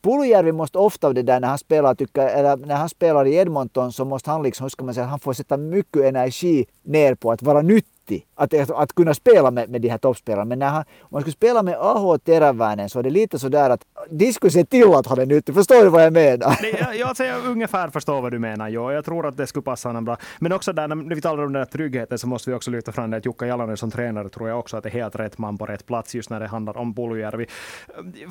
Pulujärvi 0.06 0.52
måste 0.52 0.78
ofta 0.78 1.12
det 1.12 1.22
där 1.22 1.40
när 1.40 1.48
han 1.48 1.58
spelar, 1.58 1.94
tycker, 1.94 2.28
eller 2.28 2.56
när 2.56 2.74
han 2.74 2.88
spelar 2.88 3.26
i 3.26 3.34
Edmonton 3.34 3.92
så 3.92 4.04
måste 4.04 4.30
han 4.30 4.42
liksom, 4.42 4.64
hur 4.64 4.68
ska 4.68 4.84
man 4.84 4.94
säga, 4.94 5.06
han 5.06 5.20
får 5.20 5.32
sätta 5.32 5.56
mycket 5.56 6.02
energi 6.02 6.66
ner 6.82 7.14
på 7.14 7.30
att 7.32 7.42
vara 7.42 7.62
nyttig 7.62 7.95
nyttig 8.10 8.26
att, 8.34 8.70
att 8.70 8.94
kunna 8.94 9.14
spela 9.14 9.50
med, 9.50 9.70
med 9.70 9.80
de 9.80 9.88
här 9.88 9.98
toppspelarna. 9.98 10.44
Men 10.44 10.58
när 10.58 10.68
han, 10.68 10.84
om 11.00 11.08
man 11.10 11.20
skulle 11.20 11.32
spela 11.32 11.62
med 11.62 11.74
Aho 11.74 12.18
Teräväinen 12.18 12.88
så 12.88 12.98
är 12.98 13.02
det 13.02 13.10
lite 13.10 13.38
sådär 13.38 13.70
att 13.70 13.84
de 14.10 14.32
skulle 14.32 14.50
se 14.50 14.64
till 14.64 14.94
att 14.94 15.06
han 15.06 15.18
är 15.18 15.26
nyttig. 15.26 15.54
Förstår 15.54 15.84
du 15.84 15.88
vad 15.88 16.04
jag 16.04 16.12
menar? 16.12 16.58
Det, 16.62 16.70
jag, 16.80 16.96
jag, 16.96 17.26
jag 17.26 17.46
ungefär 17.46 17.90
förstår 17.90 18.22
vad 18.22 18.32
du 18.32 18.38
menar. 18.38 18.68
Jo. 18.68 18.92
Jag 18.92 19.04
tror 19.04 19.26
att 19.26 19.36
det 19.36 19.46
skulle 19.46 19.62
passa 19.62 19.88
honom 19.88 20.04
bra. 20.04 20.16
Men 20.38 20.52
också 20.52 20.72
där, 20.72 20.88
när 20.88 21.14
vi 21.14 21.20
talar 21.20 21.44
om 21.44 21.52
den 21.52 21.60
här 21.60 21.66
tryggheten 21.66 22.18
så 22.18 22.26
måste 22.26 22.50
vi 22.50 22.56
också 22.56 22.70
lyfta 22.70 22.92
fram 22.92 23.10
det 23.10 23.16
att 23.16 23.26
Jukka 23.26 23.46
Jalonen 23.46 23.76
som 23.76 23.90
tränare 23.90 24.28
tror 24.28 24.48
jag 24.48 24.58
också 24.58 24.76
att 24.76 24.82
det 24.82 24.88
är 24.88 24.92
helt 24.92 25.16
rätt 25.16 25.38
man 25.38 25.58
på 25.58 25.66
rätt 25.66 25.86
plats 25.86 26.14
just 26.14 26.30
när 26.30 26.40
det 26.40 26.46
handlar 26.46 26.76
om 26.76 26.94
Puljujärvi. 26.94 27.46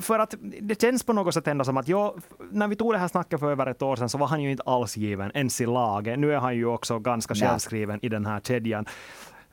För 0.00 0.18
att 0.18 0.34
det 0.60 0.80
känns 0.80 1.02
på 1.02 1.12
något 1.12 1.34
sätt 1.34 1.48
ändå 1.48 1.64
som 1.64 1.76
att 1.76 1.88
jag, 1.88 2.20
när 2.50 2.68
vi 2.68 2.76
tog 2.76 2.92
det 2.92 2.98
här 2.98 3.08
snacket 3.08 3.40
för 3.40 3.50
över 3.50 3.66
ett 3.66 3.82
år 3.82 3.96
sedan 3.96 4.08
så 4.08 4.18
var 4.18 4.26
han 4.26 4.42
ju 4.42 4.50
inte 4.50 4.62
alls 4.66 4.96
given 4.96 5.30
ens 5.34 5.60
i 5.60 5.66
laget. 5.66 6.18
Nu 6.18 6.34
är 6.34 6.38
han 6.38 6.56
ju 6.56 6.66
också 6.66 6.98
ganska 6.98 7.34
självskriven 7.34 7.98
i 8.02 8.08
den 8.08 8.26
här 8.26 8.40
kedjan. 8.40 8.86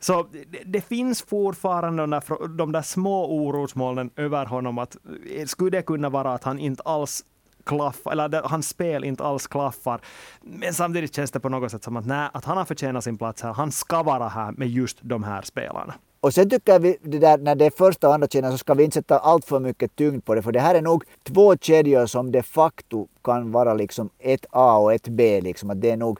Så 0.00 0.26
det, 0.32 0.58
det, 0.64 0.80
finns 0.80 1.22
fortfarande 1.22 2.02
de 2.02 2.10
där, 2.10 2.48
de 2.56 2.72
där 2.72 2.82
små 2.82 3.26
orosmolnen 3.26 4.10
över 4.16 4.46
honom. 4.46 4.78
Att, 4.78 4.96
eh, 5.36 5.46
skulle 5.46 5.70
det 5.70 5.82
kunna 5.82 6.08
vara 6.08 6.34
att 6.34 6.44
han 6.44 6.58
inte 6.58 6.82
alls 6.82 7.24
klaffar, 7.64 8.12
eller 8.12 8.42
hans 8.42 8.68
spel 8.68 9.04
inte 9.04 9.24
alls 9.24 9.46
klaffar. 9.46 10.00
Men 10.42 10.74
samtidigt 10.74 11.14
känns 11.14 11.30
det 11.30 11.40
på 11.40 11.48
något 11.48 11.70
sätt 11.70 11.84
som 11.84 11.96
att, 11.96 12.06
nej, 12.06 12.28
att 12.32 12.44
han 12.44 12.56
har 12.56 12.64
förtjänat 12.64 13.04
sin 13.04 13.18
plats 13.18 13.42
här. 13.42 13.52
Han 13.52 13.72
ska 13.72 14.02
vara 14.02 14.28
här 14.28 14.52
med 14.52 14.68
just 14.68 14.98
de 15.00 15.22
här 15.22 15.42
spelarna. 15.42 15.94
Och 16.20 16.34
sen 16.34 16.50
tycker 16.50 16.78
vi 16.78 16.96
det 17.02 17.18
där, 17.18 17.38
när 17.38 17.54
det 17.54 17.66
är 17.66 17.70
första 17.70 18.08
och 18.08 18.14
andra 18.14 18.28
kedjan 18.28 18.52
så 18.52 18.58
ska 18.58 18.74
vi 18.74 18.84
inte 18.84 18.94
sätta 18.94 19.18
allt 19.18 19.44
för 19.44 19.60
mycket 19.60 19.96
tyngd 19.96 20.24
på 20.24 20.34
det. 20.34 20.42
För 20.42 20.52
det 20.52 20.60
här 20.60 20.74
är 20.74 20.82
nog 20.82 21.04
två 21.22 21.56
kedjor 21.56 22.06
som 22.06 22.32
de 22.32 22.42
facto 22.42 23.06
kan 23.24 23.52
vara 23.52 23.74
liksom 23.74 24.10
ett 24.18 24.46
A 24.50 24.76
och 24.76 24.92
ett 24.92 25.08
B. 25.08 25.40
Liksom. 25.40 25.70
Att 25.70 25.80
det 25.80 25.90
är 25.90 25.96
nog 25.96 26.18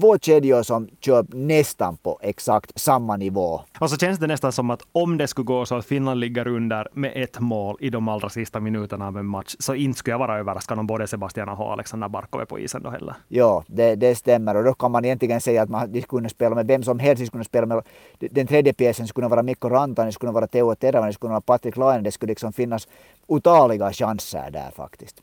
två 0.00 0.18
kedjor 0.18 0.62
som 0.62 0.88
kör 1.00 1.26
nästan 1.28 1.96
på 1.96 2.18
exakt 2.22 2.80
samma 2.80 3.16
nivå. 3.16 3.60
Och 3.80 3.90
så 3.90 3.96
känns 3.96 4.18
det 4.18 4.26
nästan 4.26 4.52
som 4.52 4.70
att 4.70 4.82
om 4.92 5.18
det 5.18 5.26
skulle 5.28 5.44
gå 5.44 5.66
så 5.66 5.74
att 5.74 5.86
Finland 5.86 6.20
ligger 6.20 6.46
under 6.48 6.88
med 6.92 7.12
ett 7.14 7.40
mål 7.40 7.76
i 7.80 7.90
de 7.90 8.08
allra 8.08 8.28
sista 8.28 8.60
minuterna 8.60 9.06
av 9.06 9.18
en 9.18 9.26
match, 9.26 9.56
så 9.58 9.74
inte 9.74 9.98
skulle 9.98 10.12
jag 10.12 10.18
vara 10.18 10.38
överraskad 10.38 10.78
om 10.78 10.86
både 10.86 11.06
Sebastian 11.06 11.48
och 11.48 11.72
Alexander 11.72 12.08
Barkov 12.08 12.40
är 12.40 12.44
på 12.44 12.58
isen 12.58 12.82
då 12.82 12.90
heller. 12.90 13.14
Ja, 13.28 13.64
det, 13.66 13.94
det 13.94 14.14
stämmer. 14.14 14.56
Och 14.56 14.64
då 14.64 14.74
kan 14.74 14.90
man 14.90 15.04
egentligen 15.04 15.40
säga 15.40 15.62
att 15.62 15.68
man, 15.70 16.02
skulle 16.02 16.28
spela 16.28 16.54
med 16.54 16.66
vem 16.66 16.82
som 16.82 16.98
helst. 16.98 17.20
De 17.20 17.26
skulle 17.26 17.44
spela 17.44 17.66
med, 17.66 17.82
den 18.18 18.46
tredje 18.46 18.72
pjäsen 18.72 19.06
skulle 19.06 19.28
vara 19.28 19.42
Mikko 19.42 19.68
Rantanen, 19.68 20.06
det 20.06 20.12
skulle 20.12 20.32
vara 20.32 20.46
Teo 20.46 20.74
Teräväinen, 20.74 21.08
det 21.08 21.14
skulle 21.14 21.30
vara 21.30 21.40
Patrik 21.40 21.76
Laine. 21.76 22.02
Det 22.02 22.12
skulle 22.12 22.30
liksom 22.30 22.52
finnas 22.52 22.88
otaliga 23.26 23.92
chanser 23.92 24.50
där 24.50 24.70
faktiskt. 24.76 25.22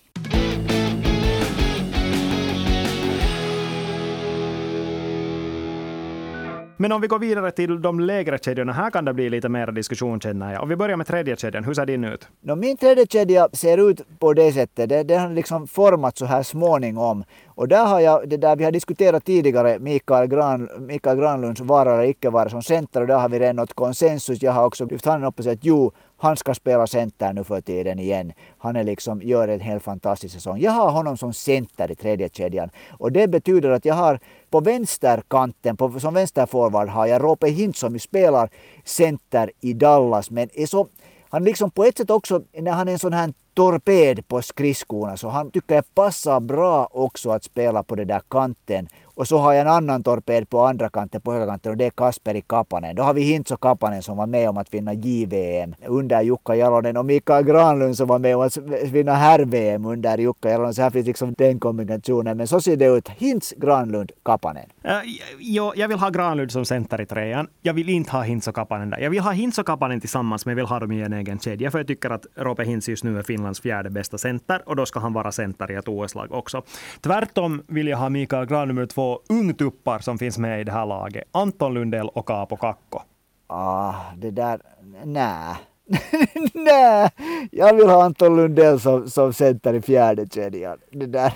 Men 6.81 6.91
om 6.91 7.01
vi 7.01 7.07
går 7.07 7.19
vidare 7.19 7.51
till 7.51 7.81
de 7.81 8.00
lägre 8.00 8.38
kedjorna, 8.38 8.73
här 8.73 8.91
kan 8.91 9.05
det 9.05 9.13
bli 9.13 9.29
lite 9.29 9.50
mer 9.50 9.71
diskussion 9.71 10.19
känner 10.19 10.53
jag. 10.53 10.63
Om 10.63 10.69
vi 10.69 10.75
börjar 10.75 10.97
med 10.97 11.07
tredje 11.07 11.35
kedjan, 11.35 11.63
hur 11.63 11.73
ser 11.73 11.85
din 11.85 12.03
ut? 12.03 12.27
No, 12.41 12.55
min 12.55 12.77
tredje 12.77 13.05
kedja 13.07 13.50
ser 13.53 13.89
ut 13.89 14.19
på 14.19 14.33
det 14.33 14.51
sättet, 14.51 14.89
den, 14.89 15.07
den 15.07 15.19
har 15.19 15.29
liksom 15.29 15.67
format 15.67 16.17
så 16.17 16.25
här 16.25 16.43
småningom. 16.43 17.23
Och 17.47 17.67
där 17.67 17.85
har 17.85 18.00
jag, 18.00 18.29
det 18.29 18.38
där 18.38 18.55
vi 18.55 18.63
har 18.63 18.71
diskuterat 18.71 19.25
tidigare, 19.25 19.79
Mikael, 19.79 20.27
Gran, 20.27 20.69
Mikael 20.79 21.17
Granlunds 21.17 21.61
vara 21.61 21.93
eller 21.93 22.03
icke 22.03 22.29
vara 22.29 22.50
som 22.50 22.63
center 22.63 23.01
och 23.01 23.07
där 23.07 23.17
har 23.17 23.29
vi 23.29 23.39
redan 23.39 23.55
nått 23.55 23.73
konsensus. 23.73 24.41
Jag 24.41 24.51
har 24.51 24.65
också 24.65 24.85
lyft 24.85 25.05
handen 25.05 25.27
upp 25.27 25.39
och 25.39 25.45
sagt 25.45 25.57
att 25.57 25.65
jo, 25.65 25.91
han 26.22 26.38
ska 26.38 26.54
spela 26.54 26.88
center 26.88 27.34
nu 27.34 27.44
för 27.44 27.62
tiden 27.62 28.00
igen. 28.00 28.34
Han 28.58 28.75
är 28.75 28.84
liksom, 28.84 29.22
gör 29.22 29.48
en 29.48 29.60
helt 29.60 29.84
fantastisk 29.84 30.34
säsong. 30.34 30.60
Jag 30.60 30.72
har 30.72 30.92
honom 30.92 31.18
som 31.18 31.34
center 31.34 31.92
i 31.92 31.96
tredje 31.96 32.30
kedjan 32.30 32.70
och 32.90 33.12
det 33.12 33.28
betyder 33.28 33.70
att 33.70 33.86
jag 33.86 33.96
har 33.96 34.20
på 34.50 34.60
vänsterkanten, 34.60 35.78
på, 35.78 36.00
som 36.00 36.13
vänsterforward 36.13 36.90
har 36.90 37.06
jag 37.06 37.24
Rope 37.24 37.48
Hint 37.48 37.78
som 37.78 38.00
spelar 38.00 38.50
center 38.84 39.51
i 39.62 39.74
Dallas 39.74 40.32
men 40.32 40.50
är 40.54 40.66
så 40.66 40.88
han 41.30 41.44
liksom 41.44 41.72
på 41.72 41.84
ett 41.84 41.98
sätt 41.98 42.10
också, 42.10 42.42
när 42.54 42.72
han 42.72 42.88
är 42.88 42.92
en 42.92 43.00
sån 43.00 43.13
här 43.13 43.34
torped 43.54 44.28
på 44.28 44.42
skridskorna 44.42 45.18
så 45.18 45.30
han 45.30 45.51
tycker 45.51 45.75
jag 45.75 45.96
passar 45.96 46.40
bra 46.40 46.88
också 46.92 47.30
att 47.30 47.44
spela 47.44 47.84
på 47.84 47.96
den 47.96 48.08
där 48.08 48.22
kanten 48.30 48.88
och 49.22 49.28
så 49.28 49.38
har 49.38 49.54
jag 49.54 49.62
en 49.62 49.68
annan 49.68 50.04
torped 50.04 50.50
på 50.50 50.66
andra 50.66 50.90
kanten, 50.90 51.22
på 51.22 51.34
högerkanten 51.34 51.72
och 51.72 51.78
det 51.78 51.86
är 51.86 51.90
Kasperi 51.90 52.42
Kapanen. 52.42 52.96
Då 52.96 53.04
har 53.04 53.13
vi 53.13 53.22
Hintso 53.22 53.58
Kapanen 53.58 54.04
som 54.04 54.18
var 54.18 54.28
med 54.28 54.50
om 54.50 54.58
att 54.58 54.74
vinna 54.74 54.94
JVM 54.94 55.75
under 55.86 56.22
Jukka 56.22 56.56
Jalonen 56.56 56.98
och 56.98 57.06
Mikael 57.06 57.46
Granlund 57.46 57.98
som 57.98 58.08
var 58.08 58.20
med 58.20 58.36
om 58.36 58.42
att 58.42 58.58
vinna 58.84 59.16
herr-VM 59.16 59.86
under 59.86 60.18
Jukka 60.18 60.50
Jalonen. 60.50 60.74
Så 60.74 60.82
här 60.82 60.90
finns 60.90 61.08
liksom 61.08 61.36
den 61.38 61.60
kombinationen. 61.60 62.38
Men 62.38 62.48
så 62.48 62.62
ser 62.62 62.75
det 62.78 62.86
ut. 62.86 63.10
Hintz, 63.10 63.54
Granlund, 63.58 64.12
Kapanen. 64.25 64.66
Uh, 64.86 64.92
jo, 65.40 65.74
jag 65.75 65.88
vill 65.88 66.00
ha 66.00 66.10
Granlund 66.10 66.51
som 66.51 66.66
center 66.66 67.01
i 67.01 67.06
trean. 67.06 67.48
Jag 67.62 67.74
vill 67.74 67.90
inte 67.90 68.12
ha 68.12 68.22
Hintz 68.22 68.48
och 68.48 68.56
Kapanen 68.56 68.90
där. 68.90 69.00
Jag 69.00 69.10
vill 69.10 69.20
ha 69.20 69.32
Hintz 69.32 69.60
och 69.60 69.66
Kapanen 69.66 70.00
tillsammans, 70.00 70.46
men 70.46 70.51
jag 70.51 70.56
vill 70.56 70.66
ha 70.66 70.80
dem 70.80 70.92
i 70.92 71.01
en 71.01 71.13
egen 71.13 71.40
kedja. 71.40 71.72
För 71.72 71.80
jag 71.80 71.88
tycker 71.88 72.10
att 72.10 72.25
Roope 72.36 72.63
Hintz 72.63 72.90
just 72.90 73.04
nu 73.04 73.20
är 73.20 73.24
Finlands 73.24 73.62
fjärde 73.62 73.90
bästa 73.90 74.18
center 74.18 74.62
och 74.66 74.75
då 74.75 74.86
ska 74.86 75.00
han 75.00 75.13
vara 75.13 75.32
center 75.32 75.72
i 75.72 75.75
ett 75.75 75.88
OS-lag 75.88 76.32
också. 76.32 76.62
Tvärtom 77.01 77.62
vill 77.68 77.88
jag 77.88 77.98
ha 77.98 78.10
Mikael 78.10 78.46
Granlund 78.46 78.72
nummer 78.72 78.88
två 78.88 79.11
ungtuppar 79.30 80.00
som 80.00 80.18
finns 80.18 80.38
med 80.38 80.62
i 80.62 80.63
det 80.63 80.72
här 80.72 80.86
laget. 80.86 81.24
Anton 81.32 81.74
Lundell 81.74 82.10
och 82.10 82.27
Kaapo 82.27 82.56
Kakko. 82.58 83.00
Ah, 83.48 83.94
det 84.18 84.32
där, 84.32 84.62
Nä. 85.03 85.58
nej, 86.53 87.10
jag 87.51 87.74
vill 87.74 87.89
ha 87.89 88.03
Anton 88.03 88.36
Lundell 88.36 88.80
som, 88.80 89.10
som 89.10 89.34
center 89.34 89.74
i 89.74 89.82
fjärde 89.82 90.27
kedjan. 90.27 90.77
Det 90.91 91.06
där. 91.06 91.34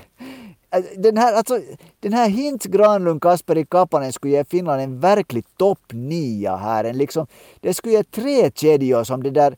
Alltså, 0.69 0.91
den 1.01 1.17
här, 1.17 1.33
alltså, 1.33 1.59
den 1.99 2.13
här 2.13 2.29
Hintz, 2.29 2.65
Granlund, 2.65 3.21
Kasperi 3.21 3.65
Kapanen 3.65 4.13
skulle 4.13 4.33
ge 4.33 4.43
Finland 4.43 4.81
en 4.81 4.99
verklig 4.99 5.45
topp 5.57 5.79
nia 5.91 6.55
här. 6.55 6.83
En 6.83 6.97
liksom, 6.97 7.27
det 7.59 7.73
skulle 7.73 7.93
ge 7.93 8.03
tre 8.03 8.51
kedjor 8.51 9.03
som 9.03 9.23
det 9.23 9.31
där 9.31 9.55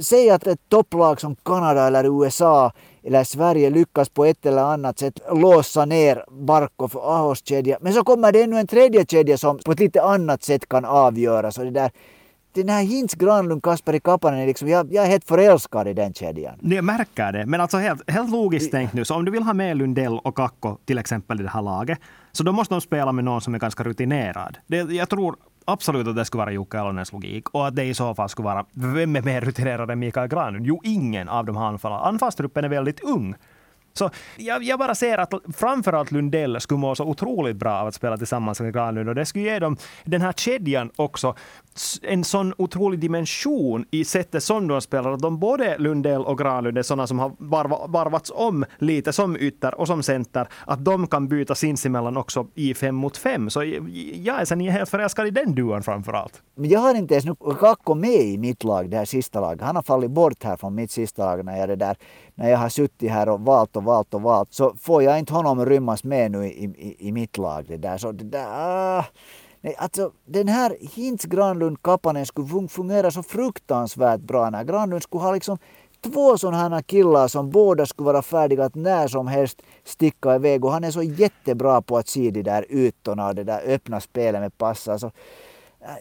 Säg 0.00 0.30
att 0.30 0.46
ett 0.46 0.68
topplag 0.68 1.20
som 1.20 1.36
Kanada 1.36 1.86
eller 1.86 2.24
USA 2.24 2.72
eller 3.06 3.24
Sverige 3.24 3.70
lyckas 3.70 4.08
på 4.08 4.24
ett 4.24 4.46
eller 4.46 4.62
annat 4.62 4.98
sätt 4.98 5.20
låsa 5.32 5.84
ner 5.84 6.24
Barkov 6.30 6.94
och 6.94 7.14
Ahos 7.14 7.46
kedja. 7.46 7.78
Men 7.80 7.92
så 7.92 8.04
kommer 8.04 8.32
det 8.32 8.42
ännu 8.42 8.58
en 8.58 8.66
tredje 8.66 9.06
kedja 9.06 9.38
som 9.38 9.58
på 9.58 9.72
ett 9.72 9.80
lite 9.80 10.02
annat 10.02 10.42
sätt 10.42 10.68
kan 10.68 10.84
avgöras. 10.84 11.58
Och 11.58 11.64
det 11.64 11.70
där, 11.70 11.90
den 12.54 12.68
här 12.68 12.82
Hintz, 12.82 13.14
Granlund, 13.14 13.62
Kasperi 13.62 14.00
Kapanen, 14.00 14.46
liksom, 14.46 14.68
jag, 14.68 14.92
jag 14.92 15.04
är 15.04 15.08
helt 15.08 15.24
förälskad 15.24 15.88
i 15.88 15.92
den 15.92 16.14
kedjan. 16.14 16.58
Jag 16.62 16.84
märker 16.84 17.32
det. 17.32 17.46
Men 17.46 17.60
alltså 17.60 17.76
helt, 17.76 18.10
helt 18.10 18.30
logiskt 18.30 18.70
tänkt 18.70 18.92
nu, 18.92 19.04
så 19.04 19.14
om 19.14 19.24
du 19.24 19.30
vill 19.30 19.42
ha 19.42 19.52
med 19.52 19.76
Lundell 19.76 20.18
och 20.18 20.36
Kakko 20.36 20.76
till 20.84 20.98
exempel 20.98 21.40
i 21.40 21.42
det 21.42 21.50
här 21.50 21.62
laget, 21.62 21.98
så 22.32 22.42
då 22.42 22.52
måste 22.52 22.74
de 22.74 22.80
spela 22.80 23.12
med 23.12 23.24
någon 23.24 23.40
som 23.40 23.54
är 23.54 23.58
ganska 23.58 23.82
rutinerad. 23.82 24.58
Det, 24.66 24.76
jag 24.76 25.08
tror 25.08 25.36
absolut 25.64 26.08
att 26.08 26.16
det 26.16 26.24
skulle 26.24 26.38
vara 26.38 26.52
Jocke 26.52 26.78
Elonens 26.78 27.12
logik 27.12 27.50
och 27.50 27.66
att 27.66 27.76
det 27.76 27.84
i 27.84 27.94
så 27.94 28.14
fall 28.14 28.28
skulle 28.28 28.46
vara, 28.46 28.66
vem 28.72 29.16
är 29.16 29.22
mer 29.22 29.40
rutinerad 29.40 29.90
än 29.90 29.98
Mikael 29.98 30.28
Granlund? 30.28 30.66
Jo, 30.66 30.80
ingen 30.84 31.28
av 31.28 31.44
de 31.44 31.56
här 31.56 31.64
anfallarna. 31.64 32.02
Anfallstruppen 32.02 32.64
är 32.64 32.68
väldigt 32.68 33.00
ung. 33.00 33.34
Så 33.98 34.10
jag, 34.36 34.62
jag, 34.62 34.78
bara 34.78 34.94
ser 34.94 35.18
att 35.18 35.34
framförallt 35.56 36.10
Lundell 36.10 36.60
skulle 36.60 36.78
må 36.78 36.94
så 36.94 37.04
otroligt 37.04 37.56
bra 37.56 37.80
av 37.80 37.86
att 37.86 37.94
spela 37.94 38.16
tillsammans 38.16 38.60
med 38.60 38.72
Granlund 38.72 39.08
och 39.08 39.14
det 39.14 39.26
skulle 39.26 39.44
ge 39.44 39.58
dem 39.58 39.76
den 40.04 40.20
här 40.20 40.32
kedjan 40.32 40.90
också 40.96 41.34
en 42.02 42.24
sån 42.24 42.54
otrolig 42.58 43.00
dimension 43.00 43.84
i 43.90 44.04
sättet 44.04 44.42
som 44.42 44.68
de 44.68 44.80
spelar. 44.80 45.12
Att 45.12 45.22
de 45.22 45.38
både 45.38 45.78
Lundell 45.78 46.20
och 46.24 46.38
Granlund 46.38 46.78
är 46.78 46.82
sådana 46.82 47.06
som 47.06 47.18
har 47.18 47.32
varvats 47.88 48.32
om 48.34 48.64
lite 48.78 49.12
som 49.12 49.36
ytter 49.36 49.80
och 49.80 49.86
som 49.86 50.02
center. 50.02 50.48
Att 50.66 50.84
de 50.84 51.06
kan 51.06 51.28
byta 51.28 51.54
sinsemellan 51.54 52.16
också 52.16 52.46
i 52.54 52.74
fem 52.74 52.94
mot 52.94 53.16
fem. 53.16 53.50
Så 53.50 53.64
jag 54.14 54.40
är 54.40 54.44
sen 54.44 54.60
helt 54.60 54.90
förälskad 54.90 55.26
i 55.26 55.30
den 55.30 55.54
duon 55.54 55.82
framförallt. 55.82 56.42
Men 56.54 56.70
jag 56.70 56.80
har 56.80 56.94
inte 56.94 57.14
ens 57.14 57.24
nu 57.24 57.34
Kakko 57.60 57.94
med 57.94 58.20
i 58.20 58.38
mitt 58.38 58.64
lag, 58.64 58.90
det 58.90 58.96
här 58.96 59.04
sista 59.04 59.40
laget. 59.40 59.62
Han 59.62 59.76
har 59.76 59.82
fallit 59.82 60.10
bort 60.10 60.44
här 60.44 60.56
från 60.56 60.74
mitt 60.74 60.90
sista 60.90 61.24
lag 61.26 61.44
när 61.44 61.58
jag, 61.58 61.68
det 61.68 61.76
där, 61.76 61.96
när 62.34 62.50
jag 62.50 62.58
har 62.58 62.68
suttit 62.68 63.10
här 63.10 63.28
och 63.28 63.40
valt 63.40 63.76
och 63.76 63.83
valt 63.84 64.14
och 64.14 64.22
valt. 64.22 64.52
Så 64.52 64.74
får 64.80 65.02
jag 65.02 65.18
inte 65.18 65.32
honom 65.32 65.66
rymmas 65.66 66.04
med 66.04 66.30
nu 66.30 66.46
i, 66.46 66.64
i, 66.64 67.08
i 67.08 67.12
mitt 67.12 67.38
lag. 67.38 67.64
Det 67.68 67.76
där. 67.76 67.98
Så 67.98 68.12
det 68.12 68.24
där, 68.24 68.46
ah. 68.48 69.04
Nej, 69.60 69.74
alltså 69.78 70.10
den 70.24 70.48
här 70.48 70.76
Hintz 70.80 71.24
Granlund 71.24 71.82
Kapanen 71.82 72.26
skulle 72.26 72.68
fungera 72.68 73.10
så 73.10 73.22
fruktansvärt 73.22 74.20
bra 74.20 74.50
när 74.50 74.64
Granlund 74.64 75.02
skulle 75.02 75.22
ha 75.22 75.32
liksom 75.32 75.58
två 76.12 76.38
sådana 76.38 76.82
killar 76.82 77.28
som 77.28 77.50
båda 77.50 77.86
skulle 77.86 78.06
vara 78.06 78.22
färdiga 78.22 78.64
att 78.64 78.74
när 78.74 79.08
som 79.08 79.26
helst 79.26 79.62
sticka 79.84 80.34
iväg 80.34 80.64
och 80.64 80.72
han 80.72 80.84
är 80.84 80.90
så 80.90 81.02
jättebra 81.02 81.82
på 81.82 81.96
att 81.96 82.08
se 82.08 82.30
de 82.30 82.42
där 82.42 82.66
ytorna 82.68 83.28
och 83.28 83.34
det 83.34 83.44
där 83.44 83.62
öppna 83.66 84.00
spelet 84.00 84.40
med 84.40 84.58
passar. 84.58 84.98
Så 84.98 85.06
äh, 85.06 85.12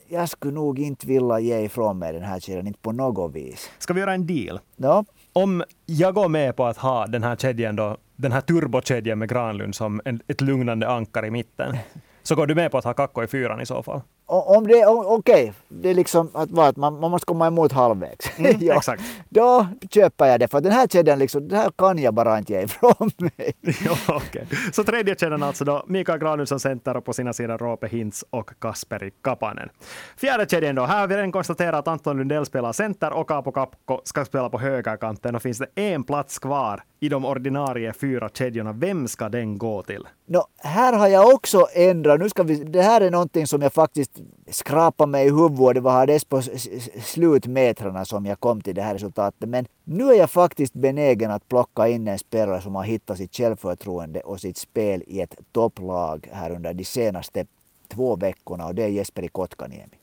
jag 0.08 0.30
skulle 0.30 0.54
nog 0.54 0.80
inte 0.80 1.08
vilja 1.08 1.40
ge 1.40 1.60
ifrån 1.60 2.00
mig 2.00 2.14
den 2.14 2.24
här 2.24 2.40
kedjan, 2.40 2.68
inte 2.68 2.80
på 2.80 2.92
något 2.92 3.36
vis. 3.36 3.70
Ska 3.80 3.94
vi 3.94 4.00
göra 4.00 4.14
en 4.14 4.28
deal? 4.28 4.60
Ja. 4.76 5.06
Om 5.34 5.64
jag 5.86 6.14
går 6.14 6.30
med 6.30 6.56
på 6.56 6.66
att 6.66 6.78
ha 6.78 7.08
den 7.08 7.24
här 7.24 7.36
kedjan 7.36 7.76
då, 7.76 7.98
den 8.16 8.32
här 8.32 8.42
turbokedjan 8.42 9.20
med 9.20 9.30
Granlund 9.30 9.76
som 9.76 10.02
en, 10.06 10.22
ett 10.28 10.42
lugnande 10.42 10.88
ankar 10.88 11.26
i 11.26 11.32
mitten. 11.32 11.78
Så 12.24 12.36
går 12.36 12.48
du 12.48 12.56
med 12.56 12.72
på 12.72 12.78
att 12.78 12.84
ha 12.84 12.94
Kakko 12.94 13.24
i 13.24 13.28
fyran 13.28 13.62
i 13.62 13.66
så 13.66 13.84
fall? 13.84 14.02
Om 14.26 14.68
det, 14.68 14.86
okej, 14.86 15.44
okay. 15.44 15.52
det 15.68 15.90
är 15.90 15.94
liksom 15.94 16.30
att, 16.34 16.52
vad, 16.52 16.78
man, 16.78 17.00
man 17.00 17.12
måste 17.12 17.26
komma 17.26 17.48
emot 17.48 17.72
halvvägs. 17.72 18.40
Mm, 18.40 18.58
ja. 18.60 18.78
Exakt. 18.78 19.04
Då 19.30 19.68
köper 19.90 20.26
jag 20.26 20.40
det, 20.40 20.48
för 20.48 20.62
den 20.62 20.72
här 20.72 20.88
kedjan 20.88 21.20
liksom, 21.20 21.48
det 21.48 21.56
här 21.56 21.72
kan 21.78 21.98
jag 22.00 22.14
bara 22.14 22.38
inte 22.38 22.54
ge 22.54 22.62
ifrån 22.62 23.12
mig. 23.18 23.54
ja, 23.86 24.16
okay. 24.16 24.46
Så 24.74 24.84
tredje 24.84 25.16
kedjan 25.16 25.44
alltså 25.44 25.66
då, 25.66 25.84
Mikael 25.88 26.20
Granlund 26.20 26.48
som 26.48 26.60
center 26.60 26.98
och 26.98 27.06
på 27.06 27.14
sina 27.14 27.34
sidor 27.34 27.58
Roope 27.58 27.88
Hintz 27.88 28.26
och 28.30 28.52
Kasperi 28.60 29.12
Kapanen. 29.24 29.70
Fjärde 30.18 30.46
kedjan 30.50 30.76
då, 30.76 30.86
här 30.86 31.00
har 31.00 31.08
vi 31.08 31.16
redan 31.16 31.32
konstaterat 31.32 31.80
att 31.80 31.88
Anton 31.88 32.18
Lundell 32.18 32.46
spelar 32.46 32.72
center 32.74 33.14
och 33.14 33.28
Kaapo 33.28 33.52
Kapko 33.52 34.02
ska 34.04 34.26
spela 34.26 34.50
på 34.50 34.60
högerkanten 34.60 35.36
och 35.36 35.42
finns 35.42 35.58
det 35.58 35.68
en 35.76 36.04
plats 36.04 36.40
kvar 36.40 36.84
i 37.00 37.10
de 37.10 37.26
ordinarie 37.26 37.94
fyra 37.94 38.30
kedjorna. 38.30 38.74
Vem 38.74 39.08
ska 39.08 39.30
den 39.30 39.58
gå 39.58 39.84
till? 39.84 40.08
No, 40.26 40.44
här 40.58 40.94
har 40.94 41.08
jag 41.08 41.34
också 41.34 41.68
ändrat. 41.74 42.20
Nu 42.20 42.30
ska 42.30 42.44
vi, 42.44 42.56
det 42.56 42.82
här 42.82 43.02
är 43.02 43.12
någonting 43.12 43.48
som 43.48 43.62
jag 43.62 43.74
faktiskt 43.74 44.12
skrapade 44.48 45.12
mig 45.12 45.28
i 45.28 45.30
huvudet. 45.30 45.76
Det 45.76 45.80
var 45.80 46.30
på 46.30 46.42
slutmetrarna 47.02 48.06
som 48.06 48.26
jag 48.26 48.40
kom 48.40 48.62
till 48.62 48.76
det 48.76 48.82
här 48.82 48.94
resultatet. 48.94 49.50
Men 49.50 49.66
nu 49.84 50.10
är 50.10 50.18
jag 50.18 50.32
faktiskt 50.32 50.74
benägen 50.74 51.32
att 51.32 51.48
plocka 51.48 51.88
in 51.88 52.08
en 52.08 52.20
spelare 52.20 52.62
som 52.62 52.76
har 52.76 52.84
hittat 52.84 53.18
sitt 53.18 53.36
självförtroende 53.36 54.20
och 54.20 54.42
sitt 54.42 54.58
spel 54.58 55.04
i 55.08 55.22
ett 55.22 55.36
topplag 55.52 56.30
här 56.32 56.52
under 56.52 56.74
de 56.74 56.86
senaste 56.86 57.46
två 57.88 58.16
veckorna 58.16 58.66
och 58.66 58.76
det 58.76 58.84
är 58.84 58.88
Jesperi 58.88 59.28
Kotkaniemi 59.28 60.03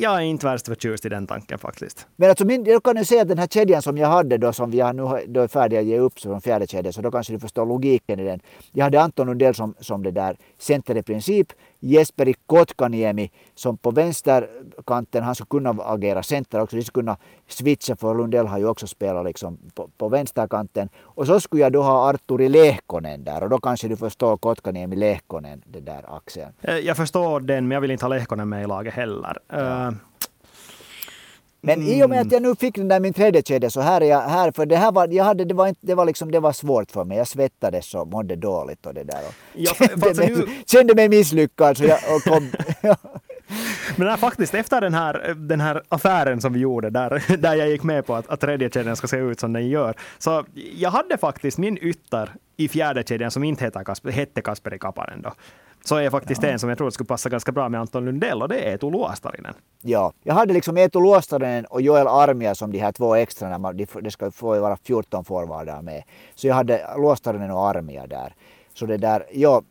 jag 0.00 0.16
är 0.16 0.20
inte 0.20 0.46
värst 0.46 0.66
förtjust 0.66 1.06
i 1.06 1.08
den 1.08 1.26
tanken 1.26 1.58
faktiskt. 1.58 2.06
Men 2.16 2.28
alltså 2.28 2.44
min, 2.46 2.64
jag 2.64 2.82
kan 2.82 2.96
ju 2.96 3.04
säga 3.04 3.22
att 3.22 3.28
den 3.28 3.38
här 3.38 3.46
kedjan 3.46 3.82
som 3.82 3.98
jag 3.98 4.08
hade 4.08 4.38
då 4.38 4.52
som 4.52 4.70
vi 4.70 4.92
nu 4.92 5.08
då 5.26 5.40
är 5.40 5.48
färdiga 5.48 5.80
att 5.80 5.86
ge 5.86 5.98
upp 5.98 6.20
som 6.20 6.40
fjärde 6.40 6.66
kedjan 6.66 6.92
så 6.92 7.02
då 7.02 7.10
kanske 7.10 7.32
du 7.32 7.38
förstår 7.38 7.66
logiken 7.66 8.20
i 8.20 8.24
den. 8.24 8.40
Jag 8.72 8.84
hade 8.84 9.00
Anton 9.00 9.26
Lundell 9.26 9.54
som, 9.54 9.74
som 9.80 10.02
det 10.02 10.10
där 10.10 10.36
center 10.58 10.96
i 10.96 11.02
princip 11.02 11.52
Jesperi 11.82 12.34
Kotkaniemi 12.46 13.30
som 13.54 13.76
på 13.76 13.90
vänsterkanten, 13.90 15.22
han 15.22 15.34
skulle 15.34 15.48
kunna 15.48 15.82
agera 15.82 16.22
center 16.22 16.60
också, 16.60 16.76
de 16.76 16.82
skulle 16.82 17.02
kunna 17.02 17.16
switcha 17.48 17.96
för 17.96 18.14
Lundell 18.14 18.46
har 18.46 18.58
ju 18.58 18.66
också 18.66 18.86
spelat 18.86 19.24
liksom 19.24 19.58
på, 19.74 19.88
på 19.98 20.08
vänsterkanten. 20.08 20.88
Och 21.00 21.26
så 21.26 21.40
skulle 21.40 21.62
jag 21.62 21.72
då 21.72 21.82
ha 21.82 22.10
Arturi 22.10 22.48
Lehkonen 22.48 23.24
där 23.24 23.42
och 23.42 23.50
då 23.50 23.58
kanske 23.58 23.88
du 23.88 23.96
förstår 23.96 24.36
Kotkaniemi 24.36 24.96
Lehkonen, 24.96 25.62
den 25.66 25.84
där 25.84 26.16
axeln. 26.16 26.52
Eh, 26.60 26.76
jag 26.76 26.96
förstår 26.96 27.40
den, 27.40 27.68
men 27.68 27.74
jag 27.74 27.80
vill 27.80 27.90
inte 27.90 28.04
ha 28.04 28.08
Lehkonen 28.08 28.48
med 28.48 28.62
i 28.62 28.66
laget 28.66 28.94
heller. 28.94 29.38
Ja. 29.48 29.92
Men 31.64 31.80
mm. 31.80 31.88
i 31.88 32.04
och 32.04 32.10
med 32.10 32.20
att 32.20 32.32
jag 32.32 32.42
nu 32.42 32.56
fick 32.56 32.74
den 32.74 32.88
där 32.88 33.00
min 33.00 33.12
tredje 33.12 33.42
kedja 33.42 33.70
så 33.70 33.80
här 33.80 34.00
är 34.00 34.06
jag 34.06 34.20
här. 34.20 34.50
För 34.50 34.66
det 34.66 34.76
här 34.76 34.92
var, 34.92 35.08
jag 35.08 35.24
hade, 35.24 35.44
det 35.44 35.54
var, 35.54 35.66
inte, 35.68 35.80
det 35.86 35.94
var, 35.94 36.04
liksom, 36.04 36.30
det 36.30 36.40
var 36.40 36.52
svårt 36.52 36.90
för 36.90 37.04
mig. 37.04 37.18
Jag 37.18 37.28
svettades 37.28 37.94
och 37.94 38.08
mådde 38.08 38.36
dåligt 38.36 38.86
och 38.86 38.94
det 38.94 39.04
där. 39.04 39.20
Och 39.28 39.34
ja, 39.54 39.74
för, 39.74 39.86
kände, 39.86 40.14
mig, 40.14 40.30
nu... 40.30 40.46
kände 40.66 40.94
mig 40.94 41.08
misslyckad. 41.08 41.76
Så 41.76 41.84
jag, 41.84 41.98
och 42.16 42.22
kom, 42.22 42.50
Men 43.96 44.08
här, 44.08 44.16
faktiskt 44.16 44.54
efter 44.54 44.80
den 44.80 44.94
här, 44.94 45.34
den 45.34 45.60
här 45.60 45.82
affären 45.88 46.40
som 46.40 46.52
vi 46.52 46.60
gjorde, 46.60 46.90
där, 46.90 47.36
där 47.36 47.54
jag 47.54 47.68
gick 47.68 47.82
med 47.82 48.06
på 48.06 48.14
att, 48.14 48.28
att 48.28 48.40
tredje 48.40 48.70
kedjan 48.70 48.96
ska 48.96 49.06
se 49.06 49.16
ut 49.16 49.40
som 49.40 49.52
den 49.52 49.68
gör, 49.68 49.94
så 50.18 50.44
jag 50.76 50.90
hade 50.90 51.18
faktiskt 51.18 51.58
min 51.58 51.78
ytter 51.80 52.30
i 52.56 52.68
fjärde 52.68 53.02
kedjan 53.02 53.30
som 53.30 53.44
inte 53.44 53.64
heter 53.64 53.84
Kasper, 53.84 54.10
hette 54.10 54.40
Kasperi 54.40 54.78
Kapanen 54.78 55.22
då. 55.22 55.32
Så 55.84 55.96
är 55.96 56.10
faktiskt 56.10 56.42
ja. 56.42 56.48
en 56.48 56.58
som 56.58 56.68
jag 56.68 56.78
tror 56.78 56.90
skulle 56.90 57.06
passa 57.06 57.28
ganska 57.28 57.52
bra 57.52 57.68
med 57.68 57.80
Anton 57.80 58.04
Lundell 58.04 58.42
och 58.42 58.48
det 58.48 58.58
är 58.58 58.72
Eetu 58.72 58.90
Luostarinen. 58.90 59.54
Ja, 59.82 60.12
jag 60.22 60.34
hade 60.34 60.54
liksom 60.54 60.76
Eetu 60.76 61.00
Luostarinen 61.00 61.64
och 61.64 61.82
Joel 61.82 62.06
Armia 62.06 62.54
som 62.54 62.72
de 62.72 62.78
här 62.78 62.92
två 62.92 63.14
extra, 63.14 63.58
det 64.02 64.10
ska 64.10 64.30
få 64.30 64.60
vara 64.60 64.76
14 64.76 65.24
forwardar 65.24 65.82
med. 65.82 66.02
Så 66.34 66.46
jag 66.46 66.54
hade 66.54 66.86
Luostarinen 66.96 67.50
och 67.50 67.68
Armia 67.68 68.06
där. 68.06 68.34
Så 68.74 68.86
det 68.86 68.96
där, 68.96 69.26
ja, 69.32 69.62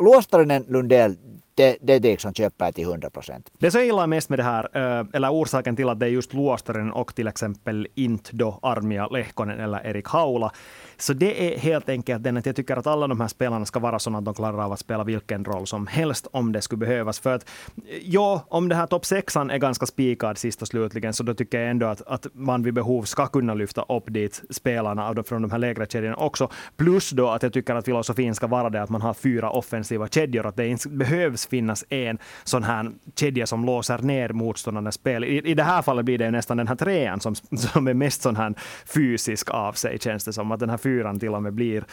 Luostarinen, 0.00 0.64
Lundell, 0.68 1.16
det, 1.54 1.76
det, 1.80 1.98
det 1.98 2.20
som 2.20 2.34
köper 2.34 2.72
till 2.72 2.84
100 2.84 3.10
procent. 3.10 3.50
Det 3.58 3.70
som 3.70 3.80
jag 3.80 3.86
gillar 3.86 4.06
mest 4.06 4.28
med 4.28 4.38
det 4.38 4.42
här, 4.42 4.68
eh, 4.72 5.06
eller 5.12 5.32
orsaken 5.32 5.76
till 5.76 5.88
att 5.88 6.00
det 6.00 6.06
är 6.06 6.10
just 6.10 6.34
Luostaren 6.34 6.92
och 6.92 7.14
till 7.14 7.26
exempel 7.26 7.88
inte 7.94 8.36
då 8.36 8.58
Armia 8.62 9.06
Lehkonen 9.06 9.60
eller 9.60 9.86
Erik 9.86 10.08
Haula, 10.08 10.52
så 10.96 11.12
det 11.12 11.54
är 11.54 11.58
helt 11.58 11.88
enkelt 11.88 12.22
den 12.22 12.36
att 12.36 12.46
jag 12.46 12.56
tycker 12.56 12.76
att 12.76 12.86
alla 12.86 13.06
de 13.06 13.20
här 13.20 13.28
spelarna 13.28 13.66
ska 13.66 13.78
vara 13.78 13.98
sådana 13.98 14.18
att 14.18 14.24
de 14.24 14.34
klarar 14.34 14.64
av 14.64 14.72
att 14.72 14.78
spela 14.78 15.04
vilken 15.04 15.44
roll 15.44 15.66
som 15.66 15.86
helst 15.86 16.26
om 16.32 16.52
det 16.52 16.60
skulle 16.60 16.78
behövas. 16.78 17.20
För 17.20 17.34
att 17.34 17.50
eh, 17.76 17.98
ja, 18.02 18.46
om 18.48 18.68
det 18.68 18.74
här 18.74 18.86
topp 18.86 19.04
sexan 19.04 19.50
är 19.50 19.58
ganska 19.58 19.86
spikad 19.86 20.38
sist 20.38 20.62
och 20.62 20.68
slutligen, 20.68 21.12
så 21.12 21.22
då 21.22 21.34
tycker 21.34 21.60
jag 21.60 21.70
ändå 21.70 21.86
att, 21.86 22.02
att 22.06 22.26
man 22.32 22.62
vid 22.62 22.74
behov 22.74 23.02
ska 23.02 23.26
kunna 23.26 23.54
lyfta 23.54 23.82
upp 23.82 24.04
dit 24.06 24.42
spelarna 24.50 25.14
från 25.26 25.42
de 25.42 25.50
här 25.50 25.58
lägre 25.58 25.86
kedjorna 25.86 26.16
också. 26.16 26.50
Plus 26.76 27.10
då 27.10 27.28
att 27.28 27.42
jag 27.42 27.52
tycker 27.52 27.74
att 27.74 27.84
filosofin 27.84 28.34
ska 28.34 28.46
vara 28.46 28.70
det 28.70 28.82
att 28.82 28.90
man 28.90 29.02
har 29.02 29.14
fyra 29.14 29.50
offensiva 29.50 30.08
kedjor, 30.08 30.46
att 30.46 30.56
det 30.56 30.66
inte 30.66 30.88
behövs 30.88 31.41
finnas 31.46 31.84
en 31.88 32.18
sån 32.44 32.62
här 32.62 32.90
kedja 33.16 33.46
som 33.46 33.64
låser 33.64 33.98
ner 33.98 34.28
motståndarnas 34.28 34.94
spel. 34.94 35.24
I, 35.24 35.50
I 35.50 35.54
det 35.54 35.62
här 35.62 35.82
fallet 35.82 36.04
blir 36.04 36.18
det 36.18 36.30
nästan 36.30 36.56
den 36.56 36.68
här 36.68 36.76
trean 36.76 37.20
som, 37.20 37.34
som 37.34 37.88
är 37.88 37.94
mest 37.94 38.22
sån 38.22 38.36
här 38.36 38.54
fysisk 38.86 39.50
av 39.50 39.72
sig, 39.72 39.98
känns 39.98 40.24
det 40.24 40.32
som. 40.32 40.52
Att 40.52 40.60
den 40.60 40.70
här 40.70 40.76
fyran 40.76 41.20
till 41.20 41.34
och 41.34 41.42
med 41.42 41.52
blir 41.52 41.84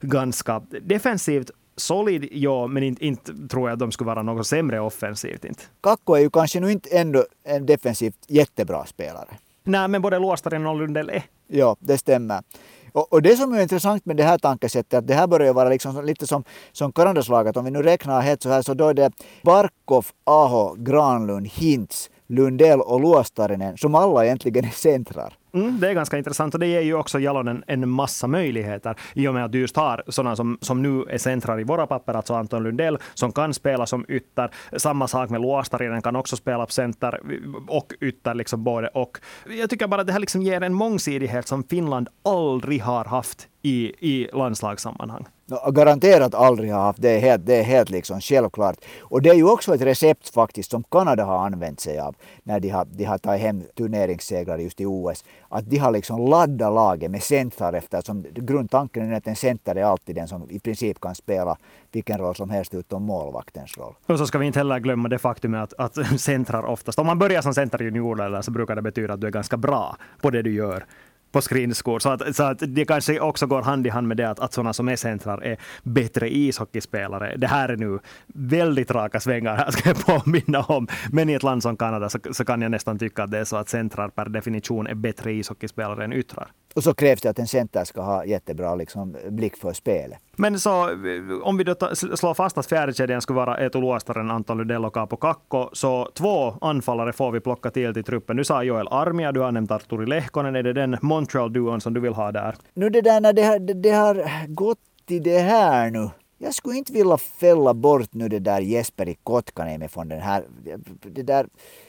ganska 0.00 0.62
defensivt 0.82 1.50
solid, 1.76 2.28
ja, 2.32 2.66
men 2.66 2.82
inte, 2.82 3.06
inte 3.06 3.48
tror 3.48 3.68
jag 3.68 3.72
att 3.72 3.78
de 3.78 3.92
skulle 3.92 4.06
vara 4.06 4.22
något 4.22 4.46
sämre 4.46 4.80
offensivt. 4.80 5.44
Inte. 5.44 5.62
Kakko 5.80 6.14
är 6.14 6.20
ju 6.20 6.30
kanske 6.30 6.60
nu 6.60 6.72
inte 6.72 6.98
ändå 6.98 7.24
en 7.44 7.66
defensivt 7.66 8.24
jättebra 8.28 8.86
spelare. 8.86 9.28
Nej, 9.64 9.88
men 9.88 10.02
både 10.02 10.18
Luostaren 10.18 10.66
och 10.66 10.76
Lundell 10.76 11.10
är. 11.10 11.22
Ja, 11.46 11.76
det 11.80 11.98
stämmer. 11.98 12.42
Och, 12.96 13.12
och, 13.12 13.22
det 13.22 13.36
som 13.36 13.54
är 13.54 13.62
intressant 13.62 14.06
med 14.06 14.16
det 14.16 14.22
här 14.22 14.38
tankesättet, 14.38 14.94
att 14.98 15.06
det 15.06 15.14
här 15.14 15.26
börjar 15.26 15.52
vara 15.52 15.68
liksom 15.68 16.04
lite 16.04 16.26
som, 16.26 16.44
som 16.72 16.92
Karandaslaget, 16.92 17.56
Om 17.56 17.64
vi 17.64 17.70
nu 17.70 17.82
räknar 17.82 18.20
helt 18.20 18.42
så 18.42 18.48
här, 18.48 18.62
så 18.62 18.74
då 18.74 18.88
är 18.88 18.94
det 18.94 19.12
Barkov, 19.42 20.06
Aho, 20.24 20.74
Granlund, 20.78 21.46
Hintz, 21.46 22.10
Lundell 22.26 22.80
och 22.80 23.00
Luostarinen 23.00 23.76
som 23.76 23.94
alla 23.94 24.24
egentligen 24.24 24.64
är 24.64 24.70
centrar. 24.70 25.36
Mm, 25.56 25.80
det 25.80 25.88
är 25.90 25.94
ganska 25.94 26.18
intressant 26.18 26.54
och 26.54 26.60
det 26.60 26.66
ger 26.66 26.80
ju 26.80 26.94
också 26.94 27.18
Jalonen 27.18 27.64
en 27.66 27.88
massa 27.88 28.26
möjligheter 28.26 28.94
i 29.14 29.28
och 29.28 29.34
med 29.34 29.44
att 29.44 29.52
du 29.52 29.58
just 29.58 29.76
har 29.76 30.02
sådana 30.08 30.36
som, 30.36 30.58
som 30.60 30.82
nu 30.82 31.04
är 31.10 31.18
centrar 31.18 31.60
i 31.60 31.64
våra 31.64 31.86
papper, 31.86 32.14
alltså 32.14 32.34
Anton 32.34 32.62
Lundell 32.62 32.98
som 33.14 33.32
kan 33.32 33.54
spela 33.54 33.86
som 33.86 34.04
ytter. 34.08 34.50
Samma 34.76 35.08
sak 35.08 35.30
med 35.30 35.40
Luostarinen 35.40 36.02
kan 36.02 36.16
också 36.16 36.36
spela 36.36 36.66
på 36.66 36.72
center 36.72 37.20
och 37.68 37.92
ytter, 38.00 38.34
liksom 38.34 38.64
både 38.64 38.88
och. 38.88 39.18
Jag 39.60 39.70
tycker 39.70 39.86
bara 39.86 40.00
att 40.00 40.06
det 40.06 40.12
här 40.12 40.20
liksom 40.20 40.42
ger 40.42 40.60
en 40.60 40.74
mångsidighet 40.74 41.48
som 41.48 41.62
Finland 41.64 42.08
aldrig 42.24 42.82
har 42.82 43.04
haft 43.04 43.48
i, 43.66 43.94
i 44.00 44.28
landslagssammanhang. 44.32 45.26
Garanterat 45.72 46.34
aldrig 46.34 46.72
har 46.72 46.80
haft, 46.80 47.02
det 47.02 47.10
är 47.10 47.20
helt, 47.20 47.46
det 47.46 47.56
är 47.56 47.62
helt 47.62 47.90
liksom 47.90 48.20
självklart. 48.20 48.76
Och 49.00 49.22
det 49.22 49.30
är 49.30 49.34
ju 49.34 49.50
också 49.50 49.74
ett 49.74 49.80
recept 49.80 50.28
faktiskt 50.34 50.70
som 50.70 50.82
Kanada 50.82 51.24
har 51.24 51.46
använt 51.46 51.80
sig 51.80 51.98
av 51.98 52.14
när 52.42 52.60
de 52.60 52.68
har, 52.68 52.84
de 52.84 53.04
har 53.04 53.18
tagit 53.18 53.42
hem 53.42 53.62
turneringssegrar 53.76 54.58
just 54.58 54.80
i 54.80 54.86
OS. 54.86 55.24
Att 55.48 55.70
de 55.70 55.78
har 55.78 55.90
liksom 55.90 56.30
laddat 56.30 56.72
laget 56.74 57.10
med 57.10 57.22
centrar 57.22 57.72
eftersom 57.72 58.26
grundtanken 58.34 59.12
är 59.12 59.16
att 59.16 59.26
en 59.26 59.36
center 59.36 59.74
är 59.74 59.84
alltid 59.84 60.14
den 60.14 60.28
som 60.28 60.50
i 60.50 60.60
princip 60.60 61.00
kan 61.00 61.14
spela 61.14 61.56
vilken 61.92 62.18
roll 62.18 62.34
som 62.34 62.50
helst 62.50 62.74
utom 62.74 63.02
målvaktens 63.02 63.78
roll. 63.78 63.94
Och 64.06 64.18
så 64.18 64.26
ska 64.26 64.38
vi 64.38 64.46
inte 64.46 64.58
heller 64.58 64.78
glömma 64.78 65.08
det 65.08 65.18
faktum 65.18 65.54
att, 65.54 65.74
att 65.78 66.20
centrar 66.20 66.64
oftast, 66.64 66.98
om 66.98 67.06
man 67.06 67.18
börjar 67.18 67.42
som 67.42 67.54
center 67.54 67.82
i 67.82 67.84
juniorerna 67.84 68.42
så 68.42 68.50
brukar 68.50 68.74
det 68.74 68.82
betyda 68.82 69.14
att 69.14 69.20
du 69.20 69.26
är 69.26 69.30
ganska 69.30 69.56
bra 69.56 69.96
på 70.20 70.30
det 70.30 70.42
du 70.42 70.54
gör 70.54 70.86
på 71.36 71.42
skridskor. 71.42 71.98
Så 71.98 72.08
att, 72.08 72.36
så 72.36 72.42
att 72.42 72.62
det 72.66 72.84
kanske 72.84 73.20
också 73.20 73.46
går 73.46 73.62
hand 73.62 73.86
i 73.86 73.90
hand 73.90 74.08
med 74.08 74.16
det 74.16 74.30
att, 74.30 74.40
att 74.40 74.52
sådana 74.52 74.72
som 74.72 74.88
är 74.88 74.96
centrar 74.96 75.44
är 75.44 75.56
bättre 75.82 76.36
ishockeyspelare. 76.36 77.36
Det 77.36 77.46
här 77.46 77.68
är 77.68 77.76
nu 77.76 77.98
väldigt 78.26 78.90
raka 78.90 79.20
svängar 79.20 79.56
här 79.56 79.70
ska 79.70 79.88
jag 79.88 80.06
påminna 80.06 80.60
om. 80.60 80.88
Men 81.12 81.28
i 81.30 81.32
ett 81.32 81.42
land 81.42 81.62
som 81.62 81.76
Kanada 81.76 82.08
så, 82.08 82.18
så 82.30 82.44
kan 82.44 82.62
jag 82.62 82.70
nästan 82.70 82.98
tycka 82.98 83.22
att 83.22 83.30
det 83.30 83.38
är 83.38 83.44
så 83.44 83.56
att 83.56 83.68
centrar 83.68 84.08
per 84.08 84.28
definition 84.28 84.86
är 84.86 84.94
bättre 84.94 85.32
ishockeyspelare 85.32 86.04
än 86.04 86.12
yttrar. 86.12 86.48
Och 86.76 86.82
så 86.82 86.94
krävs 86.94 87.20
det 87.20 87.30
att 87.30 87.38
en 87.38 87.46
center 87.46 87.84
ska 87.84 88.00
ha 88.02 88.24
jättebra 88.24 88.74
liksom, 88.74 89.16
blick 89.30 89.56
för 89.56 89.72
spelet. 89.72 90.18
Men 90.36 90.60
så 90.60 90.90
om 91.42 91.56
vi 91.56 91.64
då 91.64 91.74
slår 91.94 92.34
fast 92.34 92.58
att 92.58 92.66
fjärdekedjan 92.66 93.20
skulle 93.20 93.36
vara 93.36 93.58
Eetu 93.58 93.80
Luostaren, 93.80 94.30
Anton 94.30 94.58
Lundell 94.58 94.84
och 94.84 94.94
Capo 94.94 95.16
Kakko, 95.16 95.68
så 95.72 96.10
två 96.14 96.54
anfallare 96.60 97.12
får 97.12 97.32
vi 97.32 97.40
plocka 97.40 97.70
till 97.70 97.94
till 97.94 98.04
truppen. 98.04 98.36
Du 98.36 98.44
sa 98.44 98.62
Joel 98.62 98.88
Armia, 98.90 99.32
du 99.32 99.40
har 99.40 99.52
nämnt 99.52 99.70
Arturi 99.70 100.06
Lehkonen. 100.06 100.56
Är 100.56 100.62
det 100.62 100.72
den 100.72 100.96
Montreal-duon 101.02 101.80
som 101.80 101.94
du 101.94 102.00
vill 102.00 102.14
ha 102.14 102.32
där? 102.32 102.54
Nu 102.74 102.90
det 102.90 103.00
där 103.00 103.20
när 103.20 103.32
det 103.32 103.42
har, 103.42 103.58
det, 103.58 103.74
det 103.74 103.90
har 103.90 104.46
gått 104.46 104.78
till 105.06 105.22
det 105.22 105.38
här 105.38 105.90
nu. 105.90 106.10
Jag 106.38 106.54
skulle 106.54 106.76
inte 106.76 106.92
vilja 106.92 107.16
fälla 107.16 107.74
bort 107.74 108.14
nu 108.14 108.28
det 108.28 108.38
där 108.38 108.60
Jesper 108.60 109.08
i 109.08 109.14
Kotkaniemi 109.14 109.88
från 109.88 110.08
den 110.08 110.20
här. 110.20 110.44
Det 111.02 111.22
där, 111.22 111.46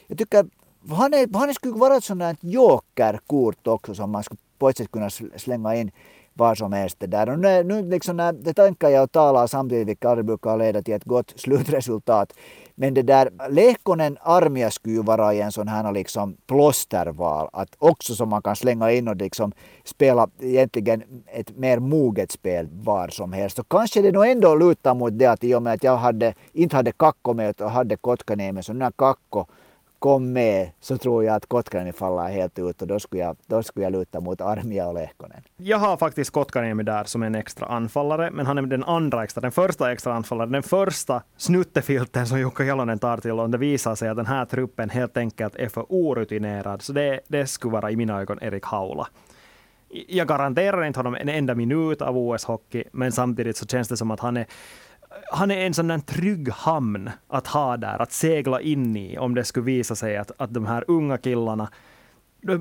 jag 0.08 0.18
tycker 0.18 0.46
han, 0.90 1.14
är, 1.14 1.38
han 1.38 1.54
skulle 1.54 1.74
vara 1.74 1.96
ett 1.96 2.04
sånt 2.04 2.20
där 2.20 2.36
jokerkort 2.42 3.68
också 3.68 3.96
som 3.96 4.12
man 4.12 4.24
skulle 4.24 4.40
på 4.58 4.70
ett 4.70 4.78
sätt 4.78 4.92
kunna 4.92 5.10
slänga 5.36 5.76
in 5.76 5.92
var 6.38 6.56
som 6.56 6.74
helst. 6.74 7.00
Det 7.00 7.08
där. 7.08 7.30
Och 7.30 7.40
nu, 7.40 7.64
nu 7.64 7.90
liksom 7.90 8.18
när 8.18 8.34
det 8.34 8.54
tankar 8.54 8.90
jag 8.90 9.04
och 9.04 9.12
talar 9.12 9.48
samtidigt, 9.48 9.88
vilket 9.88 10.06
aldrig 10.06 10.26
brukar 10.26 10.58
leda 10.58 10.82
till 10.82 10.94
ett 10.94 11.04
gott 11.04 11.34
slutresultat. 11.36 12.34
Men 12.76 12.94
det 12.94 13.02
där 13.02 13.30
Lehkonen 13.50 14.18
Armia 14.22 14.72
skulle 14.72 14.96
ju 14.96 15.04
vara 15.04 15.34
i 15.34 15.42
en 15.42 15.52
sån 15.52 15.68
här 15.68 15.92
liksom 15.92 16.38
plåsterval. 16.48 17.50
Att 17.54 17.70
också 17.78 18.16
som 18.16 18.30
man 18.30 18.42
kan 18.42 18.56
slänga 18.56 18.92
in 18.92 19.08
och 19.08 19.16
liksom 19.16 19.52
spela 19.84 20.30
egentligen 20.40 21.04
ett 21.28 21.58
mer 21.58 21.80
moget 21.80 22.32
spel 22.32 22.68
var 22.72 23.08
som 23.08 23.34
helst. 23.34 23.60
Och 23.60 23.70
kanske 23.70 24.02
det 24.02 24.12
nog 24.12 24.28
ändå 24.28 24.56
lutar 24.56 24.96
mot 24.96 25.20
det 25.20 25.26
att 25.26 25.44
i 25.44 25.56
och 25.56 25.64
med 25.64 25.74
att 25.74 25.84
jag 25.84 25.98
hade, 25.98 26.34
inte 26.54 26.76
hade 26.76 26.92
Kakko 26.92 27.34
med 27.34 27.62
och 27.62 27.72
hade 27.72 27.96
Kotkaniemi 27.96 28.64
så 28.64 28.74
när 28.74 28.92
Kakko 28.92 29.46
kom 30.00 30.34
med 30.34 30.70
så 30.80 30.98
tror 30.98 31.24
jag 31.24 31.36
att 31.36 31.46
Kotkaniemi 31.46 31.92
faller 31.92 32.28
helt 32.28 32.60
ut 32.60 32.82
och 32.82 32.88
då 32.88 33.00
skulle 33.00 33.22
jag, 33.22 33.38
då 33.46 33.64
skulle 33.64 33.84
jag 33.84 33.92
luta 33.92 34.20
mot 34.20 34.42
Armia 34.42 34.88
och 34.88 34.94
Lehkonen. 34.94 35.42
Jag 35.58 35.78
har 35.78 35.98
faktiskt 35.98 36.32
Kotkaniemi 36.32 36.84
där 36.84 37.04
som 37.04 37.24
en 37.24 37.36
extra 37.36 37.68
anfallare, 37.68 38.32
men 38.32 38.46
han 38.46 38.58
är 38.58 38.62
den 38.62 38.84
andra 38.84 39.24
extra, 39.24 39.42
den 39.42 39.52
första 39.52 39.92
extra 39.92 40.14
anfallaren, 40.14 40.52
den 40.52 40.64
första 40.64 41.24
snuttefilten 41.38 42.28
som 42.28 42.40
Jukka 42.40 42.64
Jalonen 42.64 43.00
tar 43.00 43.18
till 43.18 43.32
om 43.32 43.52
det 43.52 43.58
visar 43.58 43.96
sig 43.96 44.10
att 44.10 44.18
den 44.18 44.26
här 44.26 44.46
truppen 44.46 44.90
helt 44.90 45.18
enkelt 45.18 45.56
är 45.56 45.70
för 45.70 45.86
orutinerad. 45.90 46.82
Så 46.82 46.94
det, 46.94 47.20
det 47.28 47.48
skulle 47.48 47.72
vara 47.72 47.92
i 47.92 47.96
mina 47.96 48.22
ögon 48.22 48.40
Erik 48.42 48.66
Haula. 48.66 49.08
Jag 49.90 50.28
garanterar 50.28 50.84
inte 50.84 51.00
honom 51.00 51.16
en 51.16 51.30
enda 51.30 51.56
minut 51.56 52.02
av 52.02 52.18
OS-hockey, 52.18 52.84
men 52.92 53.12
samtidigt 53.12 53.58
så 53.58 53.66
känns 53.66 53.88
det 53.88 53.98
som 53.98 54.12
att 54.12 54.20
han 54.20 54.38
är 54.38 54.46
han 55.32 55.52
är 55.52 55.66
en 55.66 55.74
sån 55.74 55.88
där 55.88 56.00
trygg 56.00 56.50
hamn 56.50 57.10
att 57.28 57.48
ha 57.48 57.78
där, 57.78 58.02
att 58.02 58.12
segla 58.12 58.62
in 58.62 58.98
i 58.98 59.18
om 59.18 59.36
det 59.36 59.44
skulle 59.44 59.66
visa 59.66 59.96
sig 59.96 60.18
att, 60.18 60.32
att 60.38 60.54
de 60.54 60.66
här 60.66 60.84
unga 60.88 61.18
killarna 61.18 61.70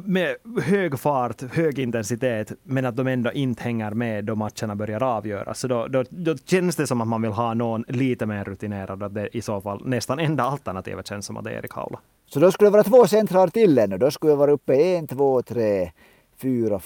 med 0.04 0.36
hög 0.62 0.98
fart, 0.98 1.42
hög 1.42 1.78
intensitet, 1.78 2.52
men 2.62 2.86
att 2.86 2.96
de 2.96 3.06
ändå 3.06 3.32
inte 3.32 3.62
hänger 3.62 3.90
med 3.90 4.24
då 4.24 4.34
matcherna 4.34 4.76
börjar 4.76 5.02
avgöras. 5.02 5.60
Så 5.60 5.68
då, 5.68 5.86
då, 5.86 6.04
då, 6.08 6.36
känns 6.36 6.76
det 6.76 6.86
som 6.86 7.00
att 7.00 7.08
man 7.08 7.22
vill 7.22 7.30
ha 7.30 7.54
någon 7.54 7.84
lite 7.88 8.26
mer 8.26 8.44
rutinerad, 8.44 9.02
att 9.02 9.14
det 9.14 9.36
i 9.36 9.42
så 9.42 9.60
fall 9.60 9.82
nästan 9.84 10.18
enda 10.18 10.44
alternativet 10.44 11.06
känns 11.06 11.26
som 11.26 11.36
att 11.36 11.44
det 11.44 11.50
är 11.50 11.58
Erik 11.58 11.72
Haula. 11.72 11.98
Så 12.26 12.40
då 12.40 12.52
skulle 12.52 12.66
det 12.66 12.72
vara 12.72 12.84
två 12.84 13.06
centrar 13.06 13.48
till 13.48 13.78
ännu. 13.78 13.98
Då 13.98 14.10
skulle 14.10 14.32
jag 14.32 14.36
vara 14.36 14.52
uppe 14.52 14.74
en, 14.74 15.06
två, 15.06 15.42
tre, 15.42 15.90
fyra, 16.36 16.80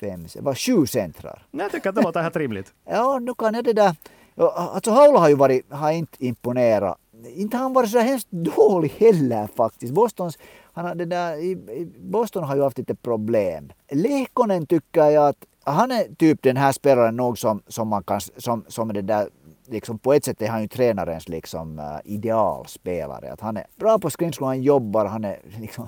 fem, 0.00 0.26
var 0.40 0.54
sju 0.54 0.86
centrar. 0.86 1.46
Jag 1.50 1.72
tycker 1.72 1.88
att 1.88 1.94
det 1.94 2.02
låter 2.02 2.22
helt 2.22 2.36
rimligt. 2.44 2.72
ja, 2.90 3.18
nu 3.18 3.34
kan 3.34 3.54
jag 3.54 3.64
det 3.64 3.72
där 3.72 3.96
Alltså 4.36 4.90
Haula 4.90 5.18
har 5.18 5.28
ju 5.28 5.34
varit, 5.34 5.72
har 5.72 5.90
inte 5.90 6.24
imponerat. 6.26 6.98
Inte 7.34 7.56
har 7.56 7.62
han 7.62 7.72
varit 7.72 7.90
så 7.90 7.98
hemskt 7.98 8.28
dålig 8.30 8.88
heller 8.88 9.48
faktiskt. 9.56 9.94
Bostons, 9.94 10.38
han 10.72 10.84
har, 10.84 10.94
det 10.94 11.04
där, 11.04 11.36
i, 11.36 11.56
Boston 11.98 12.44
har 12.44 12.56
ju 12.56 12.62
haft 12.62 12.78
lite 12.78 12.94
problem. 12.94 13.72
Lehkonen 13.92 14.66
tycker 14.66 15.04
jag 15.04 15.28
att 15.28 15.44
han 15.64 15.90
är 15.90 16.14
typ 16.14 16.42
den 16.42 16.56
här 16.56 16.72
spelaren 16.72 17.16
nog 17.16 17.38
som, 17.38 17.62
som 17.68 17.88
man 17.88 18.02
kan, 18.02 18.20
som, 18.20 18.64
som 18.68 18.92
det 18.92 19.02
där 19.02 19.28
liksom 19.66 19.98
på 19.98 20.12
ett 20.12 20.24
sätt 20.24 20.42
är 20.42 20.48
han 20.48 20.62
ju 20.62 20.68
tränarens 20.68 21.28
liksom, 21.28 21.78
uh, 21.78 21.98
idealspelare. 22.04 23.32
Att 23.32 23.40
han 23.40 23.56
är 23.56 23.66
bra 23.76 23.98
på 23.98 24.10
skridskor, 24.10 24.46
han 24.46 24.62
jobbar, 24.62 25.06
han 25.06 25.24
är 25.24 25.38
liksom 25.60 25.86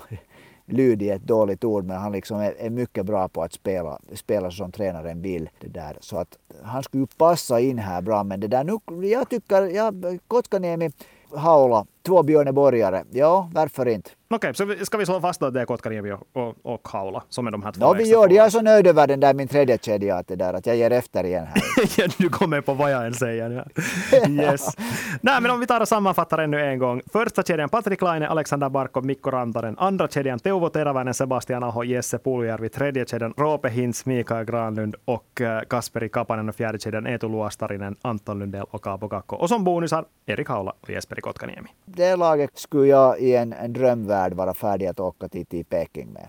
lydig 0.66 1.08
är 1.08 1.16
ett 1.16 1.26
dåligt 1.26 1.64
ord, 1.64 1.84
men 1.84 1.96
han 1.96 2.12
liksom 2.12 2.40
är, 2.40 2.54
är, 2.58 2.70
mycket 2.70 3.06
bra 3.06 3.28
på 3.28 3.42
att 3.42 3.52
spela, 3.52 3.98
spela 4.14 4.50
som 4.50 4.72
tränaren 4.72 5.22
vill. 5.22 5.50
Det 5.60 5.68
där. 5.68 5.96
Så 6.00 6.18
att 6.18 6.38
han 6.62 6.82
skulle 6.82 7.02
ju 7.02 7.06
passa 7.06 7.60
in 7.60 7.78
här 7.78 8.02
bra, 8.02 8.24
men 8.24 8.40
det 8.40 8.48
där 8.48 8.64
nu, 8.64 9.06
jag 9.06 9.28
tycker, 9.28 9.62
ja, 9.62 9.92
Kotkaniemi, 10.28 10.90
Haula 11.34 11.86
två 12.06 12.22
björneborgare. 12.22 13.04
Ja, 13.10 13.50
varför 13.54 13.88
inte? 13.88 14.10
Okej, 14.28 14.54
så 14.54 14.74
ska 14.84 14.98
vi 14.98 15.06
slå 15.06 15.20
fast 15.20 15.42
att 15.42 15.54
det 15.54 15.60
är 15.60 15.64
Kotkaniemi 15.64 16.12
och, 16.12 16.22
och, 16.32 16.54
och 16.62 16.88
Haula 16.88 17.22
som 17.28 17.46
är 17.46 17.50
de 17.50 17.62
här 17.62 17.72
två 17.72 17.80
Ja, 17.80 17.92
vi 17.92 18.04
gör 18.04 18.28
det. 18.28 18.34
Jag 18.34 18.46
är 18.46 18.50
så 18.50 18.62
nöjd 18.62 18.86
över 18.86 19.06
den 19.06 19.20
där 19.20 19.34
min 19.34 19.48
tredje 19.48 19.78
kedja 19.78 20.16
att, 20.16 20.28
det 20.28 20.36
där, 20.36 20.54
att 20.54 20.66
jag 20.66 20.76
ger 20.76 20.90
efter 20.90 21.24
igen 21.24 21.46
här. 21.46 22.18
du 22.22 22.28
kommer 22.28 22.60
på 22.60 22.74
vad 22.74 22.92
jag 22.92 23.06
än 23.06 23.14
säger. 23.14 23.50
Ja. 23.50 24.28
Yes. 24.28 24.76
Nej, 25.20 25.40
men 25.40 25.50
om 25.50 25.60
vi 25.60 25.66
tar 25.66 25.80
och 25.80 25.88
sammanfattar 25.88 26.38
ännu 26.38 26.60
en 26.60 26.78
gång. 26.78 27.02
Första 27.12 27.42
kedjan 27.42 27.68
Patrik 27.68 28.02
Laine, 28.02 28.28
Alexander 28.28 28.68
Barkov, 28.68 29.04
Mikko 29.04 29.30
Rantanen. 29.30 29.78
Andra 29.78 30.08
kedjan 30.08 30.38
Teuvo 30.38 30.68
Teräväinen, 30.68 31.14
Sebastian 31.14 31.62
Aho, 31.62 31.84
Jesse 31.84 32.18
Puljärvi. 32.18 32.68
Tredje 32.68 33.06
kedjan 33.06 33.34
Roope 33.36 33.68
Hintz, 33.68 34.06
Mikael 34.06 34.44
Granlund 34.44 34.94
och 35.04 35.40
eh, 35.40 35.60
Kasperi 35.60 36.08
Kapanen. 36.08 36.48
Och 36.48 36.54
fjärde 36.54 36.78
kedjan 36.78 37.06
Eetu 37.06 37.28
Luostarinen, 37.28 37.96
Anton 38.02 38.38
Lundell 38.38 38.66
och 38.70 38.82
Kaapo 38.82 39.08
Kakko. 39.08 39.36
Och 39.36 39.48
som 39.48 39.64
bonusar 39.64 40.04
Erik 40.26 40.48
Haula 40.48 40.72
och 40.80 40.90
Jesperi 40.90 41.20
Kotkaniemi. 41.20 41.68
Det 41.96 42.16
laget 42.16 42.58
skulle 42.58 42.88
jag 42.88 43.20
i 43.20 43.36
en, 43.36 43.52
en 43.52 43.72
drömvärld 43.72 44.34
vara 44.34 44.54
färdig 44.54 44.86
att 44.86 45.00
åka 45.00 45.28
till, 45.28 45.46
till 45.46 45.64
Peking 45.64 46.12
med. 46.12 46.28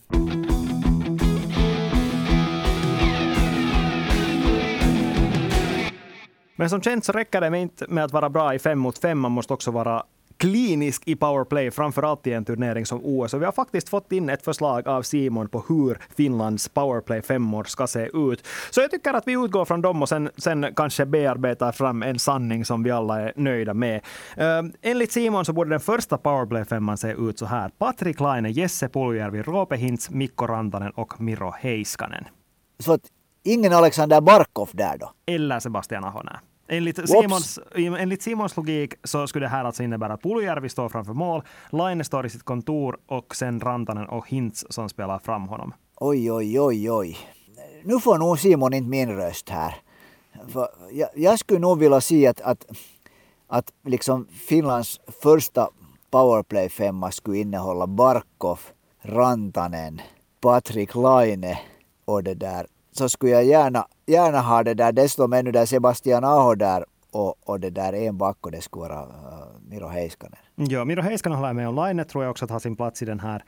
Men 6.56 6.70
som 6.70 6.82
känt 6.82 7.06
så 7.06 7.12
räcker 7.12 7.42
det 7.42 7.58
inte 7.58 7.86
med 7.88 8.04
att 8.04 8.12
vara 8.12 8.30
bra 8.30 8.54
i 8.54 8.60
fem 8.60 8.80
mot 8.80 8.98
fem. 8.98 9.20
Man 9.20 9.32
måste 9.32 9.54
också 9.54 9.72
vara 9.72 10.04
klinisk 10.38 11.04
i 11.06 11.16
powerplay, 11.16 11.72
framförallt 11.72 12.28
i 12.28 12.34
en 12.34 12.46
turnering 12.46 12.86
som 12.86 13.00
OS. 13.04 13.34
Och 13.34 13.42
vi 13.42 13.46
har 13.46 13.52
faktiskt 13.52 13.90
fått 13.90 14.12
in 14.12 14.30
ett 14.30 14.44
förslag 14.44 14.88
av 14.88 15.02
Simon 15.02 15.50
på 15.50 15.64
hur 15.68 16.00
Finlands 16.16 16.70
powerplay 16.70 17.22
femmor 17.22 17.64
ska 17.64 17.88
se 17.88 18.10
ut. 18.14 18.48
Så 18.70 18.82
jag 18.82 18.92
tycker 18.92 19.14
att 19.14 19.28
vi 19.28 19.34
utgår 19.34 19.66
från 19.66 19.82
dem 19.82 20.02
och 20.02 20.10
sen, 20.10 20.30
sen 20.38 20.74
kanske 20.76 21.06
bearbetar 21.06 21.72
fram 21.72 22.04
en 22.04 22.20
sanning 22.20 22.66
som 22.66 22.84
vi 22.84 22.92
alla 22.92 23.22
är 23.22 23.34
nöjda 23.36 23.74
med. 23.74 24.02
Uh, 24.38 24.72
enligt 24.82 25.12
Simon 25.12 25.46
så 25.46 25.54
borde 25.54 25.70
den 25.70 25.80
första 25.80 26.18
powerplay 26.18 26.66
femman 26.66 26.98
se 26.98 27.12
ut 27.12 27.40
så 27.40 27.46
här. 27.46 27.70
Patrik 27.70 28.20
Laine, 28.20 28.52
Jesse 28.52 28.90
Puljärvi, 28.90 29.42
Roope 29.42 29.76
Hintz, 29.76 30.10
Mikko 30.10 30.48
Rantanen 30.48 30.92
och 30.92 31.22
Miro 31.22 31.54
Heiskanen. 31.60 32.26
Så 32.80 32.94
att 32.94 33.02
ingen 33.44 33.74
Alexander 33.74 34.22
Barkov 34.22 34.70
där 34.74 34.98
då? 34.98 35.12
Eller 35.26 35.60
Sebastian 35.60 36.04
Aho, 36.04 36.24
Enligt 36.68 37.10
Simons, 37.10 37.60
enligt 37.76 38.22
Simons 38.22 38.58
logik 38.58 38.94
så 39.04 39.28
skulle 39.28 39.46
det 39.46 39.50
här 39.50 39.66
alltså 39.66 39.84
innebära 39.84 40.14
att 40.14 40.22
Puljärvi 40.22 40.70
står 40.70 40.90
framför 40.90 41.14
mål, 41.14 41.44
Laine 41.70 42.04
står 42.04 42.26
i 42.26 42.30
sitt 42.30 42.44
kontor 42.44 42.98
och 43.08 43.36
sen 43.36 43.60
Rantanen 43.60 44.08
och 44.08 44.30
Hintz 44.30 44.66
som 44.70 44.90
spelar 44.90 45.20
fram 45.20 45.48
honom. 45.48 45.74
Oj, 45.96 46.32
oj, 46.32 46.60
oj, 46.60 46.92
oj. 46.92 47.18
Nu 47.84 48.00
får 48.00 48.18
nog 48.18 48.40
Simon 48.40 48.74
inte 48.74 48.90
min 48.90 49.10
röst 49.10 49.50
här. 49.50 49.76
För 50.48 50.68
jag, 50.92 51.10
jag 51.16 51.40
skulle 51.40 51.60
nog 51.60 51.80
vilja 51.80 52.02
se 52.02 52.28
att, 52.28 52.42
att, 52.42 52.66
att 53.48 53.72
liksom 53.86 54.28
Finlands 54.48 55.00
första 55.24 55.70
powerplay-femma 56.12 57.12
skulle 57.12 57.38
innehålla 57.38 57.88
Barkov, 57.88 58.60
Rantanen, 59.02 60.02
Patrik 60.42 60.96
Laine 60.96 61.58
och 62.06 62.24
det 62.24 62.34
där 62.34 62.68
så 62.98 63.10
skulle 63.10 63.32
jag 63.32 63.46
gärna, 63.46 63.88
gärna 64.06 64.42
ha 64.42 64.64
det 64.64 64.74
där, 64.74 64.92
dessutom 64.92 65.34
ännu 65.34 65.52
där 65.52 65.66
Sebastian 65.66 66.24
Aho 66.24 66.56
där 66.56 66.86
och, 67.12 67.50
och 67.50 67.60
det 67.60 67.70
där 67.70 67.94
en 67.94 68.18
back 68.18 68.38
och 68.42 68.52
det 68.52 68.62
skulle 68.62 68.82
vara 68.82 69.02
uh, 69.02 69.10
Miro 69.70 69.88
Heiskanen. 69.88 70.40
Ja, 70.56 70.86
Miro 70.86 71.02
Heiskanen 71.02 71.38
håller 71.38 71.50
jag 71.50 71.56
med 71.56 71.68
om. 71.68 71.76
Laine 71.76 72.06
tror 72.06 72.24
jag 72.24 72.32
också 72.32 72.46
att 72.46 72.52
ha 72.52 72.60
sin 72.60 72.76
plats 72.76 73.02
i 73.02 73.06
den 73.06 73.20
här. 73.20 73.44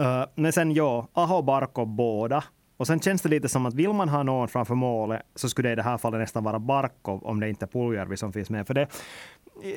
Uh, 0.00 0.24
men 0.34 0.52
sen 0.52 0.72
ja, 0.74 1.06
Aho 1.12 1.42
Barko 1.42 1.84
båda. 1.84 2.44
Och 2.76 2.86
sen 2.86 3.00
känns 3.00 3.22
det 3.22 3.28
lite 3.28 3.48
som 3.48 3.66
att 3.66 3.74
vill 3.74 3.92
man 3.92 4.08
ha 4.08 4.22
någon 4.22 4.48
framför 4.48 4.74
målet 4.74 5.22
så 5.34 5.48
skulle 5.48 5.68
det 5.68 5.72
i 5.72 5.76
det 5.76 5.82
här 5.82 5.98
fallet 5.98 6.20
nästan 6.20 6.44
vara 6.44 6.58
Barkov 6.58 7.24
om 7.24 7.40
det 7.40 7.48
inte 7.48 7.64
är 7.64 7.66
Puljärvi 7.66 8.16
som 8.16 8.32
finns 8.32 8.50
med. 8.50 8.66
För 8.66 8.74
det, 8.74 8.88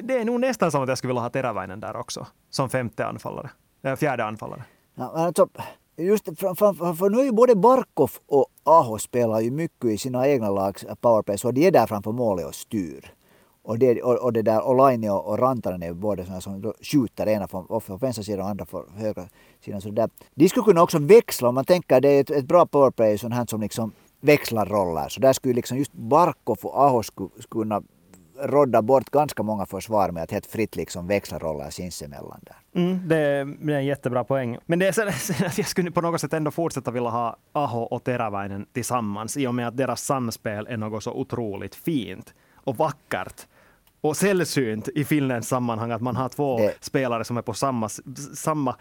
det 0.02 0.18
är 0.18 0.26
nog 0.26 0.40
nästan 0.40 0.72
som 0.72 0.84
att 0.84 0.90
jag 0.90 0.98
skulle 0.98 1.10
vilja 1.10 1.22
ha 1.22 1.30
Teräväinen 1.30 1.80
där 1.80 1.96
också. 1.96 2.28
Som 2.50 2.70
femte 2.70 3.06
anfallare. 3.06 3.50
Äh, 3.84 3.96
fjärde 3.96 4.26
anfallare. 4.26 4.64
Ja, 4.96 5.12
alltså, 5.16 5.48
just 5.98 6.26
för, 6.26 6.56
för, 6.56 6.94
för 6.94 7.10
nu 7.10 7.20
är 7.20 7.24
ju 7.24 7.32
både 7.32 7.56
Barkov 7.56 8.12
och 8.28 8.46
Aho 8.64 8.98
spelar 8.98 9.40
ju 9.40 9.52
mycket 9.52 9.90
i 9.90 9.98
sina 9.98 10.28
egna 10.28 10.50
lags 10.50 10.86
powerplay, 11.02 11.38
så 11.38 11.52
de 11.52 11.68
är 11.68 11.72
där 11.72 11.88
framför 11.88 12.12
målet 12.12 12.46
och 12.46 12.56
styr. 12.56 13.14
Och, 13.66 13.80
det, 13.80 14.02
och, 14.02 14.16
och 14.16 14.34
det 14.34 14.42
där 14.42 14.68
Olaine 14.68 15.10
och, 15.10 15.28
och 15.28 15.40
Rantanen 15.40 15.84
är 15.84 15.88
ju 15.88 15.94
båda 15.94 16.24
sådana 16.24 16.42
som 16.42 16.74
skjuter, 16.82 17.28
ena 17.28 17.48
från, 17.48 17.82
från 17.82 17.98
vänstra 17.98 18.24
sidan 18.24 18.42
och 18.42 18.50
andra 18.50 18.66
från 18.66 18.86
högra 18.96 19.28
sidan. 19.66 19.82
Så 19.82 19.90
där, 19.90 20.10
de 20.36 20.50
skulle 20.50 20.64
kunna 20.64 20.84
också 20.84 21.00
växla, 21.00 21.50
om 21.50 21.56
man 21.56 21.66
tänker 21.66 22.02
det 22.02 22.10
är 22.10 22.22
ett, 22.22 22.32
ett 22.32 22.46
bra 22.46 22.66
powerplay 22.66 23.18
sånt 23.18 23.34
här 23.34 23.46
som 23.46 23.62
liksom 23.62 23.92
växlar 24.22 24.66
roller. 24.66 25.10
Så 25.10 25.20
där 25.20 25.34
skulle 25.34 25.54
liksom 25.54 25.78
just 25.78 25.94
Barkov 25.94 26.58
och 26.62 26.78
Aho 26.78 27.04
skulle 27.04 27.30
kunna 27.50 27.82
rodda 28.40 28.82
bort 28.82 29.10
ganska 29.10 29.44
många 29.44 29.66
försvar 29.66 30.12
med 30.12 30.24
att 30.24 30.32
helt 30.32 30.46
fritt 30.46 30.76
liksom 30.76 31.08
växla 31.08 31.40
roller 31.40 31.70
sinsemellan. 31.70 32.40
Där. 32.42 32.82
Mm, 32.82 33.08
det, 33.08 33.18
är, 33.18 33.70
en 33.70 33.86
jättebra 33.86 34.24
poäng. 34.24 34.58
Men 34.66 34.80
det 34.80 34.88
är 34.88 34.92
så, 35.12 35.46
att 35.46 35.58
jag 35.58 35.68
skulle 35.68 35.92
på 35.92 36.02
något 36.02 36.22
sätt 36.22 36.34
ändå 36.34 36.52
fortsätta 36.52 36.92
vilja 36.92 37.10
ha 37.10 37.38
Aho 37.52 37.80
och 37.80 38.04
Teräväinen 38.04 38.66
tillsammans 38.74 39.38
i 39.38 39.48
och 39.48 39.56
med 39.56 39.68
att 39.68 39.78
deras 39.78 40.04
samspel 40.04 40.68
är 40.70 40.78
något 40.78 41.04
så 41.04 41.14
otroligt 41.14 41.76
fint 41.76 42.34
och 42.56 42.78
vackert 42.78 43.48
och 44.02 44.18
sällsynt 44.18 44.88
i 44.88 45.06
Finlands 45.06 45.48
sammanhang 45.48 45.92
att 45.92 46.02
man 46.02 46.16
har 46.16 46.30
två 46.30 46.58
det. 46.58 46.74
spelare 46.80 47.24
som 47.24 47.38
är 47.38 47.42
på 47.42 47.54
samma, 47.54 47.90
samma, 48.36 48.76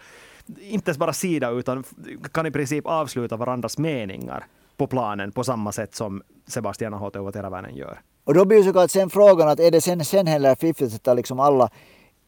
inte 0.59 0.89
ens 0.89 0.97
bara 0.97 1.13
sida 1.13 1.49
utan 1.49 1.83
kan 2.31 2.45
i 2.45 2.51
princip 2.51 2.85
avsluta 2.85 3.37
varandras 3.37 3.77
meningar 3.77 4.45
på 4.77 4.87
planen 4.87 5.31
på 5.31 5.43
samma 5.43 5.71
sätt 5.71 5.95
som 5.95 6.21
Sebastian 6.47 6.93
Aho 6.93 7.05
och 7.05 7.33
Teräväinen 7.33 7.75
gör. 7.75 7.99
Och 8.25 8.33
då 8.33 8.45
blir 8.45 8.63
såklart 8.63 8.91
sen 8.91 9.09
frågan 9.09 9.49
att 9.49 9.59
är 9.59 9.71
det 9.71 9.81
sen, 9.81 10.05
sen 10.05 10.27
heller 10.27 10.55
fiffigt 10.55 10.95
att 10.95 11.03
ta 11.03 11.13
liksom 11.13 11.39
alla 11.39 11.69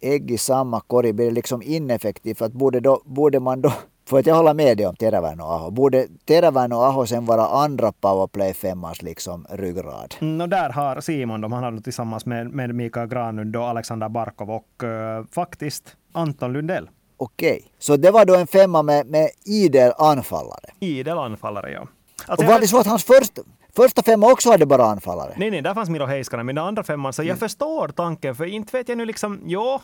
ägg 0.01 0.31
i 0.31 0.37
samma 0.37 0.79
korg? 0.79 1.13
Blir 1.13 1.25
det 1.25 1.31
liksom 1.31 1.61
ineffektivt? 1.61 2.37
För 2.37 2.45
att 2.45 2.53
borde, 2.53 2.79
då, 2.79 3.01
borde 3.05 3.39
man 3.39 3.61
då 3.61 3.73
för 4.09 4.19
att 4.19 4.25
jag 4.25 4.35
håller 4.35 4.53
med 4.53 4.77
dig 4.77 4.87
om 4.87 4.95
Terävän 4.95 5.39
och 5.39 5.51
Aho. 5.53 5.71
Borde 5.71 6.07
Terävän 6.25 6.71
och 6.71 6.85
Aho 6.85 7.05
sen 7.05 7.25
vara 7.25 7.47
andra 7.47 7.91
powerplay 7.91 8.53
femmans 8.53 9.01
liksom 9.01 9.45
ryggrad? 9.49 10.15
Mm, 10.21 10.41
och 10.41 10.49
där 10.49 10.69
har 10.69 11.01
Simon, 11.01 11.41
de, 11.41 11.51
han 11.51 11.63
har 11.63 11.81
tillsammans 11.81 12.25
med, 12.25 12.47
med 12.47 12.75
Mikael 12.75 13.07
Granlund 13.07 13.55
och 13.55 13.67
Alexander 13.67 14.09
Barkov 14.09 14.51
och 14.51 14.83
uh, 14.83 15.25
faktiskt 15.31 15.95
Anton 16.11 16.53
Lundell. 16.53 16.89
Okej, 17.17 17.63
så 17.79 17.97
det 17.97 18.11
var 18.11 18.25
då 18.25 18.35
en 18.35 18.47
femma 18.47 18.83
med, 18.83 19.07
med 19.07 19.29
idel 19.45 19.91
anfallare? 19.97 20.71
Idel 20.79 21.17
anfallare, 21.17 21.71
ja. 21.71 21.87
Alltså 22.27 22.45
och 22.45 22.51
var 22.51 22.59
det 22.59 22.67
så 22.67 22.79
att 22.79 22.87
hans 22.87 23.03
första, 23.03 23.41
Första 23.75 24.03
femman 24.03 24.31
också 24.31 24.51
hade 24.51 24.65
bara 24.65 24.83
anfallare. 24.83 25.33
Nej, 25.37 25.51
nej, 25.51 25.61
där 25.61 25.73
fanns 25.73 25.89
Miro 25.89 26.05
Heiskanen, 26.05 26.45
men 26.45 26.55
den 26.55 26.65
andra 26.65 26.83
femman, 26.83 27.13
så 27.13 27.21
jag 27.21 27.27
mm. 27.27 27.37
förstår 27.37 27.87
tanken, 27.87 28.35
för 28.35 28.45
inte 28.45 28.77
vet 28.77 28.89
jag 28.89 28.97
nu 28.97 29.05
liksom, 29.05 29.41
jo, 29.45 29.79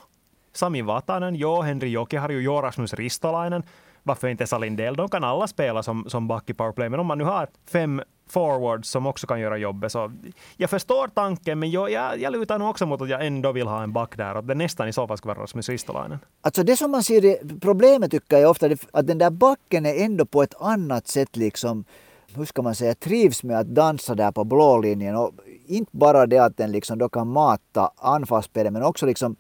Sami 0.53 0.81
Vatanen, 0.81 1.35
jo, 1.35 1.61
Henri 1.61 1.89
Jokiharju, 1.89 2.41
jo, 2.41 2.61
Rasmus 2.61 2.93
Ristolainen, 2.93 3.63
varför 4.03 4.27
inte 4.27 4.47
Salin 4.47 4.75
Del? 4.75 4.95
De 4.95 5.09
kan 5.09 5.23
alla 5.23 5.47
spela 5.47 5.83
som, 5.83 6.05
som 6.09 6.27
back 6.27 6.49
i 6.49 6.53
powerplay, 6.53 6.89
men 6.89 6.99
om 6.99 7.07
man 7.07 7.17
nu 7.17 7.23
har 7.23 7.47
fem 7.71 8.01
forwards 8.29 8.89
som 8.89 9.07
också 9.07 9.27
kan 9.27 9.39
göra 9.39 9.57
jobbet. 9.57 9.91
Så 9.91 10.11
jag 10.57 10.69
förstår 10.69 11.07
tanken, 11.07 11.59
men 11.59 11.71
jag, 11.71 11.91
jag, 11.91 12.21
jag 12.21 12.33
lutar 12.33 12.59
nog 12.59 12.69
också 12.69 12.85
mot 12.85 13.01
att 13.01 13.09
jag 13.09 13.25
ändå 13.25 13.51
vill 13.51 13.67
ha 13.67 13.83
en 13.83 13.93
back 13.93 14.17
där. 14.17 14.35
Att 14.35 14.47
det 14.47 14.55
nästan 14.55 14.87
i 14.87 14.93
så 14.93 15.07
fall 15.07 15.17
ska 15.17 15.27
vara 15.27 15.43
Rasmus 15.43 15.69
Ristolainen. 15.69 16.19
Alltså 16.41 16.63
det 16.63 16.77
som 16.77 16.91
man 16.91 17.03
ser, 17.03 17.59
problemet 17.59 18.11
tycker 18.11 18.37
jag 18.37 18.51
ofta, 18.51 18.69
att 18.93 19.07
den 19.07 19.17
där 19.17 19.29
backen 19.29 19.85
är 19.85 20.05
ändå 20.05 20.25
på 20.25 20.43
ett 20.43 20.53
annat 20.59 21.07
sätt 21.07 21.35
liksom 21.35 21.85
hur 22.35 22.45
ska 22.45 22.61
man 22.61 22.75
säga, 22.75 22.95
trivs 22.95 23.43
med 23.43 23.59
att 23.59 23.67
dansa 23.67 24.15
där 24.15 24.31
på 24.31 24.43
blå 24.43 24.77
linjen. 24.77 25.15
Och 25.15 25.31
inte 25.67 25.97
bara 25.97 26.25
det 26.25 26.37
att 26.37 26.57
den 26.57 26.71
liksom 26.71 26.97
då 26.99 27.09
kan 27.09 27.27
mata 27.27 27.91
anfallsspelet 27.97 28.73
men 28.73 28.83
också 28.83 29.05
liksom 29.05 29.35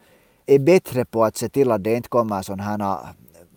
är 0.45 0.59
bättre 0.59 1.05
på 1.05 1.23
att 1.23 1.37
se 1.37 1.49
till 1.49 1.71
att 1.71 1.83
det 1.83 1.95
inte 1.95 2.09
kommer 2.09 2.41
sådana 2.41 2.63
här 2.63 2.97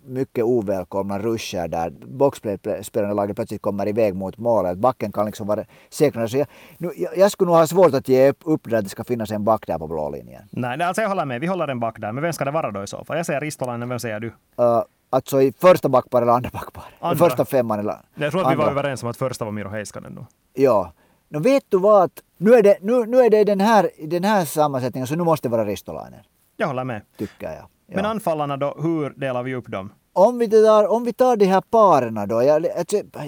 mycket 0.06 0.44
ovälkomna 0.44 1.18
ruscher 1.18 1.68
där 1.68 1.90
boxplay-spelande 1.90 3.14
laget 3.14 3.36
plötsligt 3.36 3.62
kommer 3.62 3.88
iväg 3.88 4.14
mot 4.14 4.38
målet. 4.38 4.78
Backen 4.78 5.12
kan 5.12 5.26
liksom 5.26 5.46
vara 5.46 5.64
säkrare. 5.90 6.28
Så 6.28 6.36
jag, 6.36 6.46
nu, 6.78 6.90
jag, 7.16 7.30
skulle 7.30 7.46
nog 7.46 7.56
ha 7.56 7.66
svårt 7.66 7.94
att 7.94 8.08
ge 8.08 8.32
upp 8.44 8.60
det 8.70 8.78
att 8.78 8.84
det 8.84 8.90
ska 8.90 9.04
finnas 9.04 9.30
en 9.30 9.44
back 9.44 9.66
där 9.66 9.78
på 9.78 9.86
blå 9.86 10.10
linjen. 10.10 10.42
Nej, 10.50 10.82
alltså 10.82 11.02
jag 11.02 11.08
håller 11.08 11.24
med. 11.24 11.40
Vi 11.40 11.46
håller 11.46 11.68
en 11.68 11.80
back 11.80 12.00
där. 12.00 12.12
Men 12.12 12.22
vem 12.22 12.32
ska 12.32 12.44
det 12.44 12.50
vara 12.50 12.70
då 12.70 12.82
i 12.82 12.86
så 12.86 13.04
fall? 13.04 13.16
Jag 13.16 13.26
säger 13.26 13.40
Ristolainen. 13.40 13.88
Vem 13.88 13.98
säger 13.98 14.20
du? 14.20 14.26
Uh, 14.26 14.82
Alltså 15.14 15.42
i 15.42 15.52
första 15.52 15.88
backpar 15.88 16.22
eller 16.22 16.32
andra 16.32 16.50
backpar? 16.52 17.12
I 17.12 17.16
första 17.16 17.44
femman 17.44 17.78
eller 17.78 17.96
Jag 18.14 18.32
tror 18.32 18.46
att 18.46 18.52
vi 18.52 18.56
var 18.56 18.70
överens 18.70 19.02
om 19.02 19.08
att 19.08 19.16
första 19.16 19.44
var 19.44 19.52
Miro 19.52 19.68
Heiskanen 19.68 20.14
då. 20.14 20.26
Ja. 20.54 20.92
Nu 21.28 21.38
vet 21.38 21.64
du 21.68 21.78
vad? 21.78 22.10
Nu 22.36 22.54
är 22.54 22.62
det, 22.62 22.78
nu, 22.80 23.06
nu 23.06 23.18
är 23.18 23.30
det 23.30 23.44
den, 23.44 23.60
här, 23.60 23.90
den 24.06 24.24
här 24.24 24.44
sammansättningen 24.44 25.06
så 25.06 25.16
nu 25.16 25.24
måste 25.24 25.48
det 25.48 25.52
vara 25.52 25.64
Ristolainen. 25.64 26.20
Jag 26.56 26.66
håller 26.66 26.84
med. 26.84 27.02
Tycker 27.18 27.46
jag. 27.46 27.54
Ja. 27.56 27.68
Men 27.86 28.04
anfallarna 28.04 28.56
då, 28.56 28.74
hur 28.78 29.10
delar 29.10 29.42
vi 29.42 29.54
upp 29.54 29.66
dem? 29.66 29.92
Om 30.12 30.38
vi 30.38 30.50
tar, 30.50 30.88
om 30.88 31.04
vi 31.04 31.12
tar 31.12 31.36
de 31.36 31.46
här 31.46 31.60
paren 31.60 32.28
då. 32.28 32.42
Jag, 32.42 32.66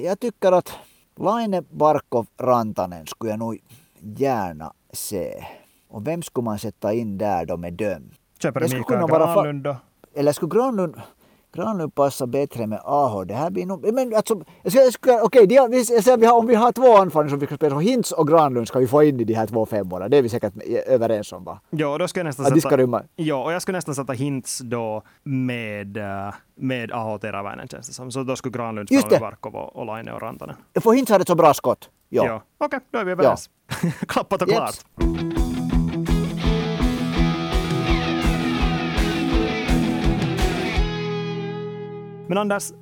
jag 0.02 0.20
tycker 0.20 0.52
att 0.52 0.72
Laine, 1.20 1.64
Barkov, 1.70 2.26
Rantanen 2.40 3.06
skulle 3.06 3.30
jag 3.30 3.38
nog 3.38 3.58
gärna 4.00 4.72
se. 4.92 5.44
Och 5.88 6.06
vem 6.06 6.22
skulle 6.22 6.44
man 6.44 6.58
sätta 6.58 6.92
in 6.92 7.18
där 7.18 7.46
då 7.46 7.56
med 7.56 7.72
döm? 7.72 8.10
Köper 8.42 8.60
Mikael 8.60 9.06
Granlund 9.06 9.62
då? 9.62 9.76
Eller 10.14 10.32
skulle 10.32 10.50
Granlund 10.50 10.94
Granlund 11.56 11.94
passar 11.94 12.26
bättre 12.26 12.66
med 12.66 12.80
Aho. 12.84 13.24
Det 13.24 13.34
här 13.34 13.50
blir 13.50 13.66
nog... 13.66 13.92
Men 13.94 14.14
alltså, 14.16 14.40
jag 14.62 14.72
ska, 14.72 14.82
jag 14.82 14.92
ska, 14.92 15.22
okej, 15.22 15.46
de, 15.46 15.54
jag 15.54 15.86
säger, 15.86 16.16
vi 16.16 16.26
har, 16.26 16.38
om 16.38 16.46
vi 16.46 16.54
har 16.54 16.72
två 16.72 16.96
anfallare 16.96 17.30
som 17.30 17.38
vi 17.38 17.46
ska 17.46 17.56
spela, 17.56 17.74
så 17.76 17.80
Hintz 17.80 18.12
och 18.12 18.28
Granlund 18.28 18.68
ska 18.68 18.78
vi 18.78 18.86
få 18.86 19.02
in 19.02 19.20
i 19.20 19.24
de 19.24 19.34
här 19.34 19.46
två 19.46 19.66
femmorna. 19.66 20.08
Det 20.08 20.16
är 20.16 20.22
vi 20.22 20.28
säkert 20.28 20.52
överens 20.86 21.32
om 21.32 21.44
va? 21.44 21.60
Ja, 21.70 21.98
då 21.98 22.08
ska 22.08 22.20
jag 22.20 22.24
nästan 22.24 22.46
Att 22.46 22.54
de 22.54 22.60
sätta... 22.60 22.68
ska 22.68 22.76
rymma. 22.76 23.02
Ja, 23.16 23.44
och 23.44 23.52
jag 23.52 23.62
skulle 23.62 23.78
nästan 23.78 23.94
sätta 23.94 24.12
Hintz 24.12 24.58
då 24.58 25.02
med, 25.22 25.96
äh, 25.96 26.34
med 26.56 26.92
Aho 26.92 27.18
Teräväinen 27.18 27.68
känns 27.68 27.88
det 27.88 27.94
som. 27.94 28.10
Så 28.10 28.22
då 28.22 28.36
skulle 28.36 28.52
Granlund 28.52 28.88
spela 28.88 29.10
med. 29.10 29.20
Barkov 29.20 29.56
och, 29.56 29.76
och 29.76 29.86
Laine 29.86 30.12
och 30.12 30.22
Rantanen. 30.22 30.56
För 30.80 30.92
Hintz 30.92 31.10
hade 31.10 31.22
ett 31.22 31.28
så 31.28 31.34
bra 31.34 31.54
skott. 31.54 31.90
Ja. 32.08 32.26
Ja. 32.26 32.42
Okej, 32.58 32.80
då 32.90 32.98
är 32.98 33.04
vi 33.04 33.12
överens. 33.12 33.50
Klappat 34.08 34.42
och 34.42 34.48
klart. 34.48 34.74
Jeps. 35.00 35.45
Men 42.28 42.38
Anders, 42.38 42.72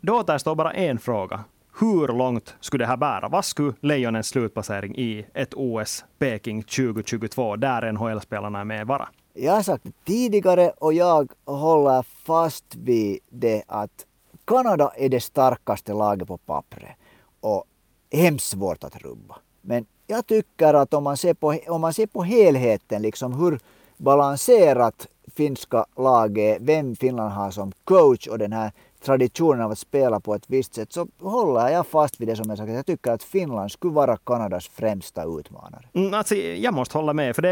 då 0.00 0.18
återstår 0.20 0.54
bara 0.54 0.72
en 0.72 0.98
fråga. 0.98 1.44
Hur 1.80 2.08
långt 2.08 2.54
skulle 2.60 2.84
det 2.84 2.88
här 2.88 2.96
bära? 2.96 3.28
Vad 3.28 3.44
skulle 3.44 3.74
Lejonens 3.80 4.26
slutplacering 4.26 4.96
i 4.96 5.26
ett 5.34 5.54
OS 5.54 6.04
Peking 6.18 6.62
2022, 6.62 7.56
där 7.56 7.92
NHL-spelarna 7.92 8.60
är 8.60 8.64
med, 8.64 8.86
vara? 8.86 9.08
Jag 9.34 9.52
har 9.52 9.62
sagt 9.62 9.84
det 9.84 9.92
tidigare 10.04 10.70
och 10.70 10.92
jag 10.92 11.32
håller 11.44 12.02
fast 12.02 12.74
vid 12.74 13.18
det 13.30 13.62
att 13.66 14.06
Kanada 14.44 14.92
är 14.96 15.08
det 15.08 15.20
starkaste 15.20 15.92
laget 15.92 16.28
på 16.28 16.36
pappret 16.36 16.96
och 17.40 17.64
hemskt 18.12 18.46
svårt 18.46 18.84
att 18.84 18.96
rubba. 18.96 19.36
Men 19.60 19.86
jag 20.06 20.26
tycker 20.26 20.74
att 20.74 20.94
om 20.94 21.04
man 21.04 21.16
ser 21.16 21.34
på, 21.34 21.58
om 21.66 21.80
man 21.80 21.92
ser 21.92 22.06
på 22.06 22.22
helheten, 22.22 23.02
liksom 23.02 23.32
hur 23.32 23.60
balanserat 23.96 25.06
finska 25.36 25.84
laget, 25.96 26.58
vem 26.60 26.96
Finland 26.96 27.32
har 27.32 27.50
som 27.50 27.72
coach 27.84 28.26
och 28.26 28.38
den 28.38 28.52
här 28.52 28.72
traditionen 29.04 29.60
av 29.60 29.70
att 29.70 29.78
spela 29.78 30.20
på 30.20 30.34
ett 30.34 30.44
visst 30.46 30.74
sätt, 30.74 30.92
så 30.92 31.08
håller 31.20 31.68
jag 31.68 31.86
fast 31.86 32.20
vid 32.20 32.28
det 32.28 32.36
som 32.36 32.48
jag 32.48 32.58
sagt. 32.58 32.72
Jag 32.72 32.86
tycker 32.86 33.12
att 33.12 33.22
Finland 33.22 33.72
skulle 33.72 33.92
vara 33.92 34.16
Kanadas 34.16 34.68
främsta 34.68 35.24
utmanare. 35.24 35.82
Mm, 35.92 36.14
alltså, 36.14 36.34
jag 36.34 36.74
måste 36.74 36.98
hålla 36.98 37.12
med, 37.12 37.34
för 37.34 37.42
det, 37.42 37.50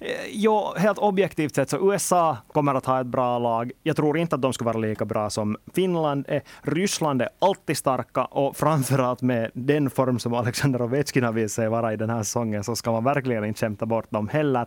eh, 0.00 0.06
Jo, 0.30 0.72
helt 0.76 0.98
objektivt 0.98 1.54
sett 1.54 1.70
så 1.70 1.92
USA 1.92 2.36
kommer 2.52 2.74
att 2.74 2.86
ha 2.86 3.00
ett 3.00 3.06
bra 3.06 3.38
lag. 3.38 3.72
Jag 3.82 3.96
tror 3.96 4.18
inte 4.18 4.34
att 4.34 4.42
de 4.42 4.52
skulle 4.52 4.66
vara 4.66 4.78
lika 4.78 5.04
bra 5.04 5.30
som 5.30 5.56
Finland 5.74 6.24
är. 6.28 6.42
Ryssland 6.62 7.22
är 7.22 7.28
alltid 7.38 7.76
starka 7.76 8.24
och 8.24 8.56
framförallt 8.56 9.22
med 9.22 9.50
den 9.54 9.90
form 9.90 10.18
som 10.18 10.34
Alexander 10.34 10.82
Ovechkin 10.82 11.24
har 11.24 11.32
visat 11.32 11.54
sig 11.54 11.68
vara 11.68 11.92
i 11.92 11.96
den 11.96 12.10
här 12.10 12.22
säsongen 12.22 12.64
så 12.64 12.76
ska 12.76 12.92
man 12.92 13.04
verkligen 13.04 13.44
inte 13.44 13.60
skämta 13.60 13.86
bort 13.86 14.10
dem 14.10 14.28
heller. 14.28 14.66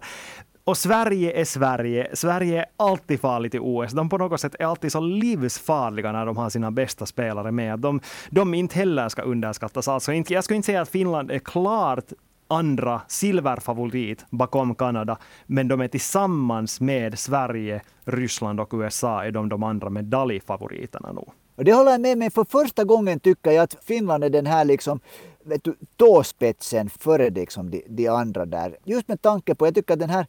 Och 0.69 0.77
Sverige 0.77 1.32
är 1.32 1.45
Sverige. 1.45 2.08
Sverige 2.13 2.60
är 2.60 2.65
alltid 2.77 3.19
farligt 3.19 3.55
i 3.55 3.60
OS. 3.60 3.91
De 3.91 4.10
på 4.10 4.17
något 4.17 4.41
sätt 4.41 4.55
är 4.60 4.65
alltid 4.65 4.91
så 4.91 4.99
livsfarliga 4.99 6.12
när 6.12 6.25
de 6.25 6.38
har 6.38 6.49
sina 6.49 6.71
bästa 6.71 7.05
spelare 7.05 7.51
med. 7.51 7.79
De, 7.79 7.99
de 8.29 8.53
inte 8.53 8.75
heller 8.75 9.10
ska 9.10 9.21
underskattas. 9.21 9.88
Alltså 9.88 10.12
inte, 10.12 10.34
jag 10.34 10.43
skulle 10.43 10.55
inte 10.55 10.65
säga 10.65 10.82
att 10.82 10.89
Finland 10.89 11.32
är 11.32 11.39
klart 11.39 12.05
andra 12.47 13.01
silverfavorit 13.08 14.25
bakom 14.29 14.75
Kanada, 14.75 15.17
men 15.45 15.67
de 15.67 15.82
är 15.82 15.88
tillsammans 15.88 16.82
med 16.82 17.19
Sverige, 17.19 17.82
Ryssland 18.05 18.60
och 18.60 18.73
USA 18.73 19.23
är 19.23 19.32
de 19.32 19.49
de 19.49 19.63
andra 19.63 19.89
medaljfavoriterna 19.89 21.12
nog. 21.12 21.32
Och 21.55 21.63
det 21.63 21.73
håller 21.73 21.91
jag 21.91 22.01
med 22.01 22.17
mig. 22.17 22.32
För 22.32 22.43
första 22.43 22.84
gången 22.84 23.19
tycker 23.19 23.51
jag 23.51 23.63
att 23.63 23.77
Finland 23.84 24.23
är 24.23 24.29
den 24.29 24.45
här 24.45 24.65
liksom, 24.65 24.99
vet 25.43 25.63
du, 25.63 25.75
tåspetsen 25.97 26.89
före 26.89 27.29
liksom 27.29 27.71
de, 27.71 27.84
de 27.88 28.08
andra 28.08 28.45
där. 28.45 28.77
Just 28.84 29.08
med 29.08 29.21
tanke 29.21 29.55
på, 29.55 29.67
jag 29.67 29.75
tycker 29.75 29.93
att 29.93 29.99
den 29.99 30.10
här, 30.10 30.25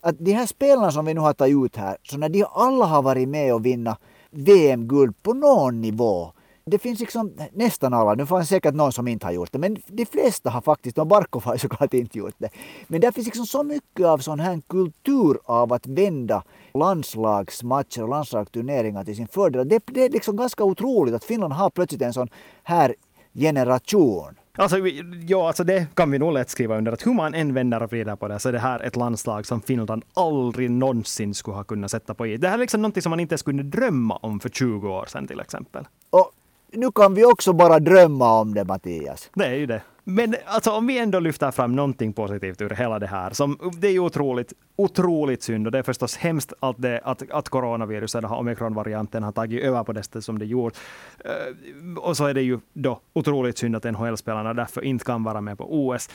att 0.00 0.18
de 0.18 0.32
här 0.32 0.46
spelarna 0.46 0.92
som 0.92 1.04
vi 1.04 1.14
nu 1.14 1.20
har 1.20 1.32
tagit 1.32 1.64
ut 1.64 1.76
här, 1.76 1.96
så 2.02 2.18
när 2.18 2.28
de 2.28 2.44
alla 2.52 2.86
har 2.86 3.02
varit 3.02 3.28
med 3.28 3.54
och 3.54 3.66
vinna 3.66 3.96
VM-guld 4.30 5.22
på 5.22 5.34
någon 5.34 5.80
nivå. 5.80 6.32
Det 6.64 6.78
finns 6.78 7.00
liksom 7.00 7.32
nästan 7.52 7.94
alla, 7.94 8.14
nu 8.14 8.26
fanns 8.26 8.48
säkert 8.48 8.74
någon 8.74 8.92
som 8.92 9.08
inte 9.08 9.26
har 9.26 9.32
gjort 9.32 9.52
det, 9.52 9.58
men 9.58 9.76
de 9.86 10.06
flesta 10.06 10.50
har 10.50 10.60
faktiskt, 10.60 10.98
och 10.98 11.06
Barkov 11.06 11.44
har 11.44 11.56
såklart 11.56 11.94
inte 11.94 12.18
gjort 12.18 12.34
det. 12.38 12.48
Men 12.88 13.00
det 13.00 13.12
finns 13.12 13.26
liksom 13.26 13.46
så 13.46 13.62
mycket 13.62 14.06
av 14.06 14.18
sån 14.18 14.40
här 14.40 14.62
kultur 14.68 15.38
av 15.44 15.72
att 15.72 15.86
vända 15.86 16.42
landslagsmatcher 16.74 18.02
och 18.02 18.08
landslagsturneringar 18.08 19.04
till 19.04 19.16
sin 19.16 19.28
fördel. 19.28 19.68
Det, 19.68 19.82
det 19.86 20.04
är 20.04 20.10
liksom 20.10 20.36
ganska 20.36 20.64
otroligt 20.64 21.14
att 21.14 21.24
Finland 21.24 21.52
har 21.52 21.70
plötsligt 21.70 22.02
en 22.02 22.12
sån 22.12 22.28
här 22.62 22.94
generation. 23.34 24.39
Alltså, 24.60 24.78
ja, 25.26 25.46
alltså 25.46 25.64
det 25.64 25.86
kan 25.94 26.10
vi 26.10 26.18
nog 26.18 26.32
lätt 26.32 26.50
skriva 26.50 26.78
under. 26.78 26.92
Att 26.92 27.06
hur 27.06 27.14
man 27.14 27.34
än 27.34 27.54
vänder 27.54 27.82
och 27.82 27.92
vrider 27.92 28.16
på 28.16 28.28
det 28.28 28.38
så 28.38 28.48
är 28.48 28.52
det 28.52 28.58
här 28.58 28.80
ett 28.80 28.96
landslag 28.96 29.46
som 29.46 29.62
Finland 29.62 30.04
aldrig 30.14 30.70
någonsin 30.70 31.34
skulle 31.34 31.56
ha 31.56 31.64
kunnat 31.64 31.90
sätta 31.90 32.14
på 32.14 32.26
i. 32.26 32.36
Det 32.36 32.48
här 32.48 32.54
är 32.54 32.58
liksom 32.58 32.82
någonting 32.82 33.02
som 33.02 33.10
man 33.10 33.20
inte 33.20 33.32
ens 33.32 33.42
kunde 33.42 33.62
drömma 33.62 34.16
om 34.16 34.40
för 34.40 34.48
20 34.48 34.88
år 34.88 35.06
sedan 35.06 35.26
till 35.26 35.40
exempel. 35.40 35.84
Och 36.10 36.30
nu 36.72 36.92
kan 36.92 37.14
vi 37.14 37.24
också 37.24 37.52
bara 37.52 37.78
drömma 37.78 38.40
om 38.40 38.54
det 38.54 38.64
Mattias. 38.64 39.30
Det 39.34 39.46
är 39.46 39.54
ju 39.54 39.66
det. 39.66 39.82
Men 40.04 40.34
alltså, 40.46 40.70
om 40.70 40.86
vi 40.86 40.98
ändå 40.98 41.20
lyfter 41.20 41.50
fram 41.50 41.76
någonting 41.76 42.12
positivt 42.12 42.60
ur 42.60 42.70
hela 42.70 42.98
det 42.98 43.06
här, 43.06 43.30
som, 43.30 43.58
det 43.78 43.88
är 43.88 43.92
ju 43.92 44.00
otroligt, 44.00 44.52
otroligt 44.76 45.42
synd 45.42 45.66
och 45.66 45.72
det 45.72 45.78
är 45.78 45.82
förstås 45.82 46.16
hemskt 46.16 46.52
att, 46.60 46.82
det, 46.82 47.00
att, 47.04 47.30
att 47.30 47.48
coronaviruset, 47.48 48.24
omikronvarianten, 48.24 49.22
har 49.22 49.32
tagit 49.32 49.62
över 49.62 49.84
på 49.84 49.92
det 49.92 50.02
sättet 50.02 50.24
som 50.24 50.38
det 50.38 50.46
gjort. 50.46 50.76
Eh, 51.24 51.98
och 51.98 52.16
så 52.16 52.26
är 52.26 52.34
det 52.34 52.42
ju 52.42 52.60
då 52.72 53.00
otroligt 53.12 53.58
synd 53.58 53.76
att 53.76 53.84
NHL-spelarna 53.84 54.54
därför 54.54 54.84
inte 54.84 55.04
kan 55.04 55.24
vara 55.24 55.40
med 55.40 55.58
på 55.58 55.86
OS. 55.86 56.08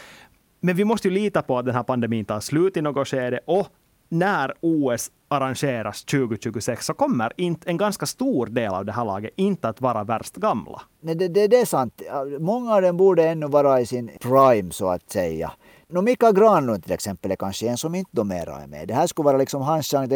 Men 0.59 0.75
vi 0.75 0.85
måste 0.85 1.07
ju 1.07 1.13
lita 1.13 1.41
på 1.41 1.57
att 1.57 1.65
den 1.65 1.75
här 1.75 1.83
pandemin 1.83 2.25
tar 2.25 2.39
slut 2.39 2.77
i 2.77 2.81
något 2.81 3.07
skede 3.07 3.39
och 3.45 3.67
när 4.09 4.53
OS 4.61 5.11
arrangeras 5.35 6.03
2026 6.03 6.85
så 6.85 6.93
kommer 6.93 7.33
inte 7.37 7.69
en 7.69 7.77
ganska 7.77 8.05
stor 8.05 8.45
del 8.45 8.73
av 8.73 8.85
det 8.85 8.91
här 8.91 9.05
laget 9.05 9.33
inte 9.35 9.69
att 9.69 9.81
vara 9.81 10.03
värst 10.03 10.35
gamla. 10.35 10.81
Nej, 11.01 11.15
det, 11.15 11.27
det, 11.27 11.47
det 11.47 11.61
är 11.61 11.65
sant. 11.65 12.01
Många 12.39 12.73
av 12.73 12.81
dem 12.81 12.97
borde 12.97 13.29
ännu 13.29 13.47
vara 13.47 13.81
i 13.81 13.85
sin 13.85 14.11
prime 14.21 14.71
så 14.71 14.89
att 14.89 15.11
säga. 15.11 15.51
No, 15.87 16.01
Mika 16.01 16.31
Granlund 16.31 16.83
till 16.83 16.93
exempel 16.93 17.31
är 17.31 17.35
kanske 17.35 17.67
en 17.67 17.77
som 17.77 17.95
inte 17.95 18.11
då 18.13 18.23
mera 18.23 18.61
är 18.61 18.67
med. 18.67 18.87
Det 18.87 18.93
här 18.93 19.07
skulle 19.07 19.25
vara 19.25 19.37
liksom 19.37 19.61
hans 19.61 19.87
chans. 19.87 20.11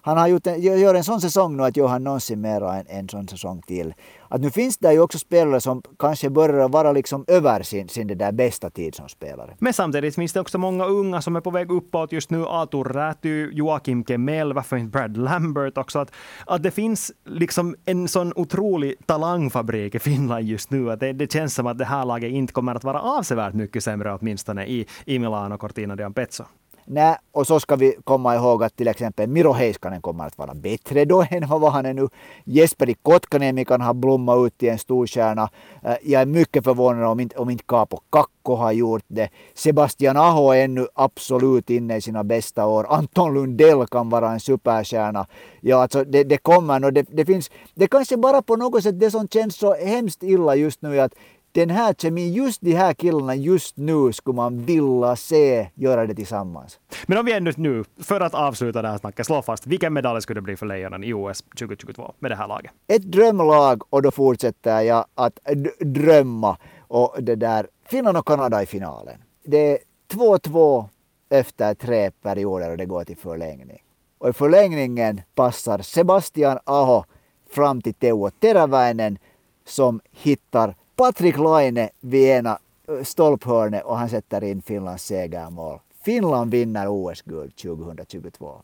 Han 0.00 0.18
har 0.18 0.28
gjort 0.28 0.46
en, 0.46 0.60
gör 0.60 0.94
en 0.94 1.04
sån 1.04 1.20
säsong 1.20 1.56
nu 1.56 1.62
att 1.62 1.76
gör 1.76 1.86
han 1.86 2.04
någonsin 2.04 2.40
mera 2.40 2.76
en, 2.76 2.86
en 2.88 3.08
sån 3.08 3.28
säsong 3.28 3.62
till. 3.62 3.94
Att 4.28 4.40
nu 4.40 4.50
finns 4.50 4.78
det 4.78 4.92
ju 4.92 5.00
också 5.00 5.18
spelare 5.18 5.60
som 5.60 5.82
kanske 5.98 6.30
börjar 6.30 6.68
vara 6.68 6.92
liksom 6.92 7.24
över 7.28 7.62
sin, 7.62 7.88
sin 7.88 8.06
det 8.06 8.14
där 8.14 8.32
bästa 8.32 8.70
tid 8.70 8.94
som 8.94 9.08
spelare. 9.08 9.56
Men 9.58 9.72
samtidigt 9.72 10.14
finns 10.14 10.32
det 10.32 10.40
också 10.40 10.58
många 10.58 10.84
unga 10.84 11.22
som 11.22 11.36
är 11.36 11.40
på 11.40 11.50
väg 11.50 11.70
uppåt 11.70 12.12
just 12.12 12.30
nu. 12.30 12.44
Artur 12.46 12.84
Räty, 12.84 13.50
Joakim 13.52 14.04
Kemel, 14.04 14.52
varför 14.52 14.76
inte 14.76 14.90
Brad 14.90 15.16
Lambert 15.16 15.78
också. 15.78 15.98
Att, 15.98 16.10
att 16.46 16.62
det 16.62 16.70
finns 16.70 17.12
liksom 17.24 17.76
en 17.84 18.08
sån 18.08 18.32
otrolig 18.36 18.94
talangfabrik 19.06 19.94
i 19.94 19.98
Finland 19.98 20.44
just 20.44 20.70
nu. 20.70 20.90
Att 20.90 21.00
det, 21.00 21.12
det 21.12 21.32
känns 21.32 21.54
som 21.54 21.66
att 21.66 21.78
det 21.78 21.84
här 21.84 22.04
laget 22.04 22.32
inte 22.32 22.52
kommer 22.52 22.74
att 22.74 22.84
vara 22.84 23.00
avsevärt 23.00 23.54
mycket 23.54 23.84
sämre 23.84 24.14
åtminstone 24.14 24.66
i, 24.66 24.86
i 25.04 25.18
Milano 25.18 25.58
Cortina 25.58 25.94
d'Ampezzo. 25.96 26.44
Nej, 26.86 27.16
och 27.32 27.46
så 27.46 27.60
ska 27.60 27.76
vi 27.76 27.96
komma 28.04 28.34
ihåg 28.34 28.64
att 28.64 28.76
till 28.76 28.88
exempel 28.88 29.28
Miro 29.28 29.52
Heiskanen 29.52 30.02
kommer 30.02 30.26
att 30.26 30.38
vara 30.38 30.54
bättre 30.54 31.04
då 31.04 31.26
än 31.30 31.48
vad 31.48 31.72
han 31.72 31.86
är 31.86 31.94
nu. 31.94 32.08
Jesperi 32.44 32.94
Kotkaniemi 33.02 33.64
kan 33.64 33.80
ha 33.80 33.94
blommat 33.94 34.46
ut 34.46 34.58
till 34.58 34.68
en 34.68 34.78
storstjärna. 34.78 35.50
Eh, 35.82 35.96
jag 36.02 36.22
är 36.22 36.26
mycket 36.26 36.64
förvånad 36.64 37.04
om 37.04 37.20
inte, 37.20 37.36
om 37.36 37.50
inte 37.50 37.64
Capo 37.64 38.00
Kakko 38.10 38.54
har 38.54 38.72
gjort 38.72 39.04
det. 39.08 39.28
Sebastian 39.54 40.16
Aho 40.16 40.50
är 40.50 40.64
ännu 40.64 40.86
absolut 40.94 41.70
inne 41.70 41.96
i 41.96 42.00
sina 42.00 42.24
bästa 42.24 42.66
år. 42.66 42.86
Anton 42.88 43.34
Lundell 43.34 43.86
kan 43.86 44.10
vara 44.10 44.32
en 44.32 44.40
superstjärna. 44.40 45.26
Ja, 45.60 45.82
alltså 45.82 46.04
det, 46.04 46.24
det 46.24 46.36
kommer 46.36 46.80
nog. 46.80 46.94
Det, 46.94 47.06
det 47.10 47.24
finns, 47.24 47.50
det 47.74 47.86
kanske 47.86 48.16
bara 48.16 48.42
på 48.42 48.56
något 48.56 48.82
sätt 48.82 49.00
det 49.00 49.10
som 49.10 49.28
känns 49.28 49.56
så 49.56 49.74
hemskt 49.74 50.22
illa 50.22 50.54
just 50.54 50.82
nu 50.82 50.98
är 50.98 51.04
att 51.04 51.14
den 51.54 51.70
här 51.70 51.94
kemin, 51.94 52.32
just 52.32 52.60
de 52.60 52.72
här 52.72 52.94
killarna 52.94 53.34
just 53.34 53.76
nu 53.76 54.12
skulle 54.12 54.36
man 54.36 54.64
vilja 54.64 55.16
se 55.16 55.70
göra 55.74 56.06
det 56.06 56.14
tillsammans. 56.14 56.78
Men 57.06 57.18
om 57.18 57.26
vi 57.26 57.32
ändå 57.32 57.52
nu, 57.56 57.84
för 58.00 58.20
att 58.20 58.34
avsluta 58.34 58.82
det 58.82 58.88
här 58.88 58.98
snacket, 58.98 59.26
slå 59.26 59.42
fast 59.42 59.66
vilken 59.66 59.92
medalj 59.92 60.22
skulle 60.22 60.40
det 60.40 60.42
bli 60.42 60.56
för 60.56 60.66
Lejonen 60.66 61.04
i 61.04 61.12
OS 61.12 61.42
2022 61.58 62.14
med 62.18 62.30
det 62.30 62.36
här 62.36 62.48
laget? 62.48 62.72
Ett 62.86 63.02
drömlag 63.02 63.82
och 63.90 64.02
då 64.02 64.10
fortsätter 64.10 64.80
jag 64.80 65.04
att 65.14 65.38
drömma 65.80 66.56
och 66.78 67.16
det 67.18 67.34
där 67.34 67.66
Finland 67.86 68.16
och 68.16 68.26
Kanada 68.26 68.62
i 68.62 68.66
finalen. 68.66 69.18
Det 69.44 69.72
är 69.72 69.78
2-2 70.12 70.88
efter 71.28 71.74
tre 71.74 72.10
perioder 72.10 72.70
och 72.70 72.76
det 72.76 72.86
går 72.86 73.04
till 73.04 73.16
förlängning. 73.16 73.82
Och 74.18 74.28
i 74.28 74.32
förlängningen 74.32 75.20
passar 75.34 75.78
Sebastian 75.78 76.58
Aho 76.64 77.04
fram 77.50 77.82
till 77.82 77.94
Teuvo 77.94 78.30
Teräväinen 78.30 79.18
som 79.66 80.00
hittar 80.10 80.74
Patrik 80.96 81.38
Laine 81.38 81.88
vid 82.00 82.28
ena 82.28 82.58
ö, 82.88 83.04
stolphörnet 83.04 83.84
och 83.84 83.98
han 83.98 84.08
sätter 84.08 84.44
in 84.44 84.62
Finlands 84.62 85.04
segermål. 85.04 85.78
Finland 86.04 86.50
vinner 86.50 86.86
OS-guld 86.88 87.56
2022. 87.56 88.62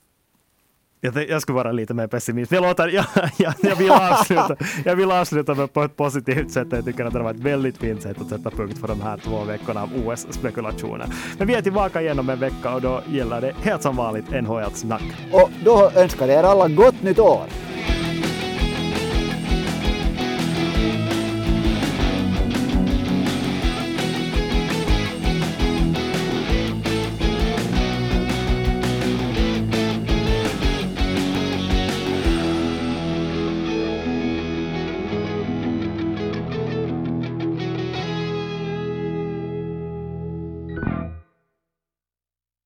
Jag, 1.00 1.28
jag 1.28 1.42
skulle 1.42 1.56
vara 1.56 1.72
lite 1.72 1.94
mer 1.94 2.06
pessimist. 2.06 2.52
Jag, 2.52 2.62
låter, 2.62 2.88
jag, 2.94 3.04
jag, 3.36 3.54
jag, 3.62 3.76
vill 3.76 3.90
avsluta, 3.90 4.56
jag 4.84 4.96
vill 4.96 5.10
avsluta 5.10 5.54
med 5.54 5.72
på 5.72 5.82
ett 5.82 5.96
positivt 5.96 6.50
sätt. 6.50 6.68
Jag 6.70 6.84
tycker 6.84 7.04
att 7.04 7.12
det 7.12 7.22
var 7.22 7.30
ett 7.30 7.40
väldigt 7.40 7.78
fint 7.78 8.02
sätt 8.02 8.20
att 8.20 8.28
sätta 8.28 8.50
punkt 8.50 8.78
för 8.78 8.88
de 8.88 9.00
här 9.00 9.16
två 9.16 9.44
veckorna 9.44 9.82
av 9.82 9.90
OS-spekulationer. 10.06 11.06
Men 11.38 11.46
vi 11.46 11.54
är 11.54 11.62
tillbaka 11.62 12.02
igen 12.02 12.18
om 12.18 12.30
en 12.30 12.40
vecka 12.40 12.74
och 12.74 12.80
då 12.80 13.02
gäller 13.08 13.40
det 13.40 13.52
helt 13.62 13.82
som 13.82 13.96
vanligt 13.96 14.30
NHL-snack. 14.30 15.02
Och 15.32 15.50
då 15.64 15.90
önskar 15.94 16.28
jag 16.28 16.38
er 16.38 16.42
alla 16.42 16.68
gott 16.68 17.02
nytt 17.02 17.18
år! 17.18 17.44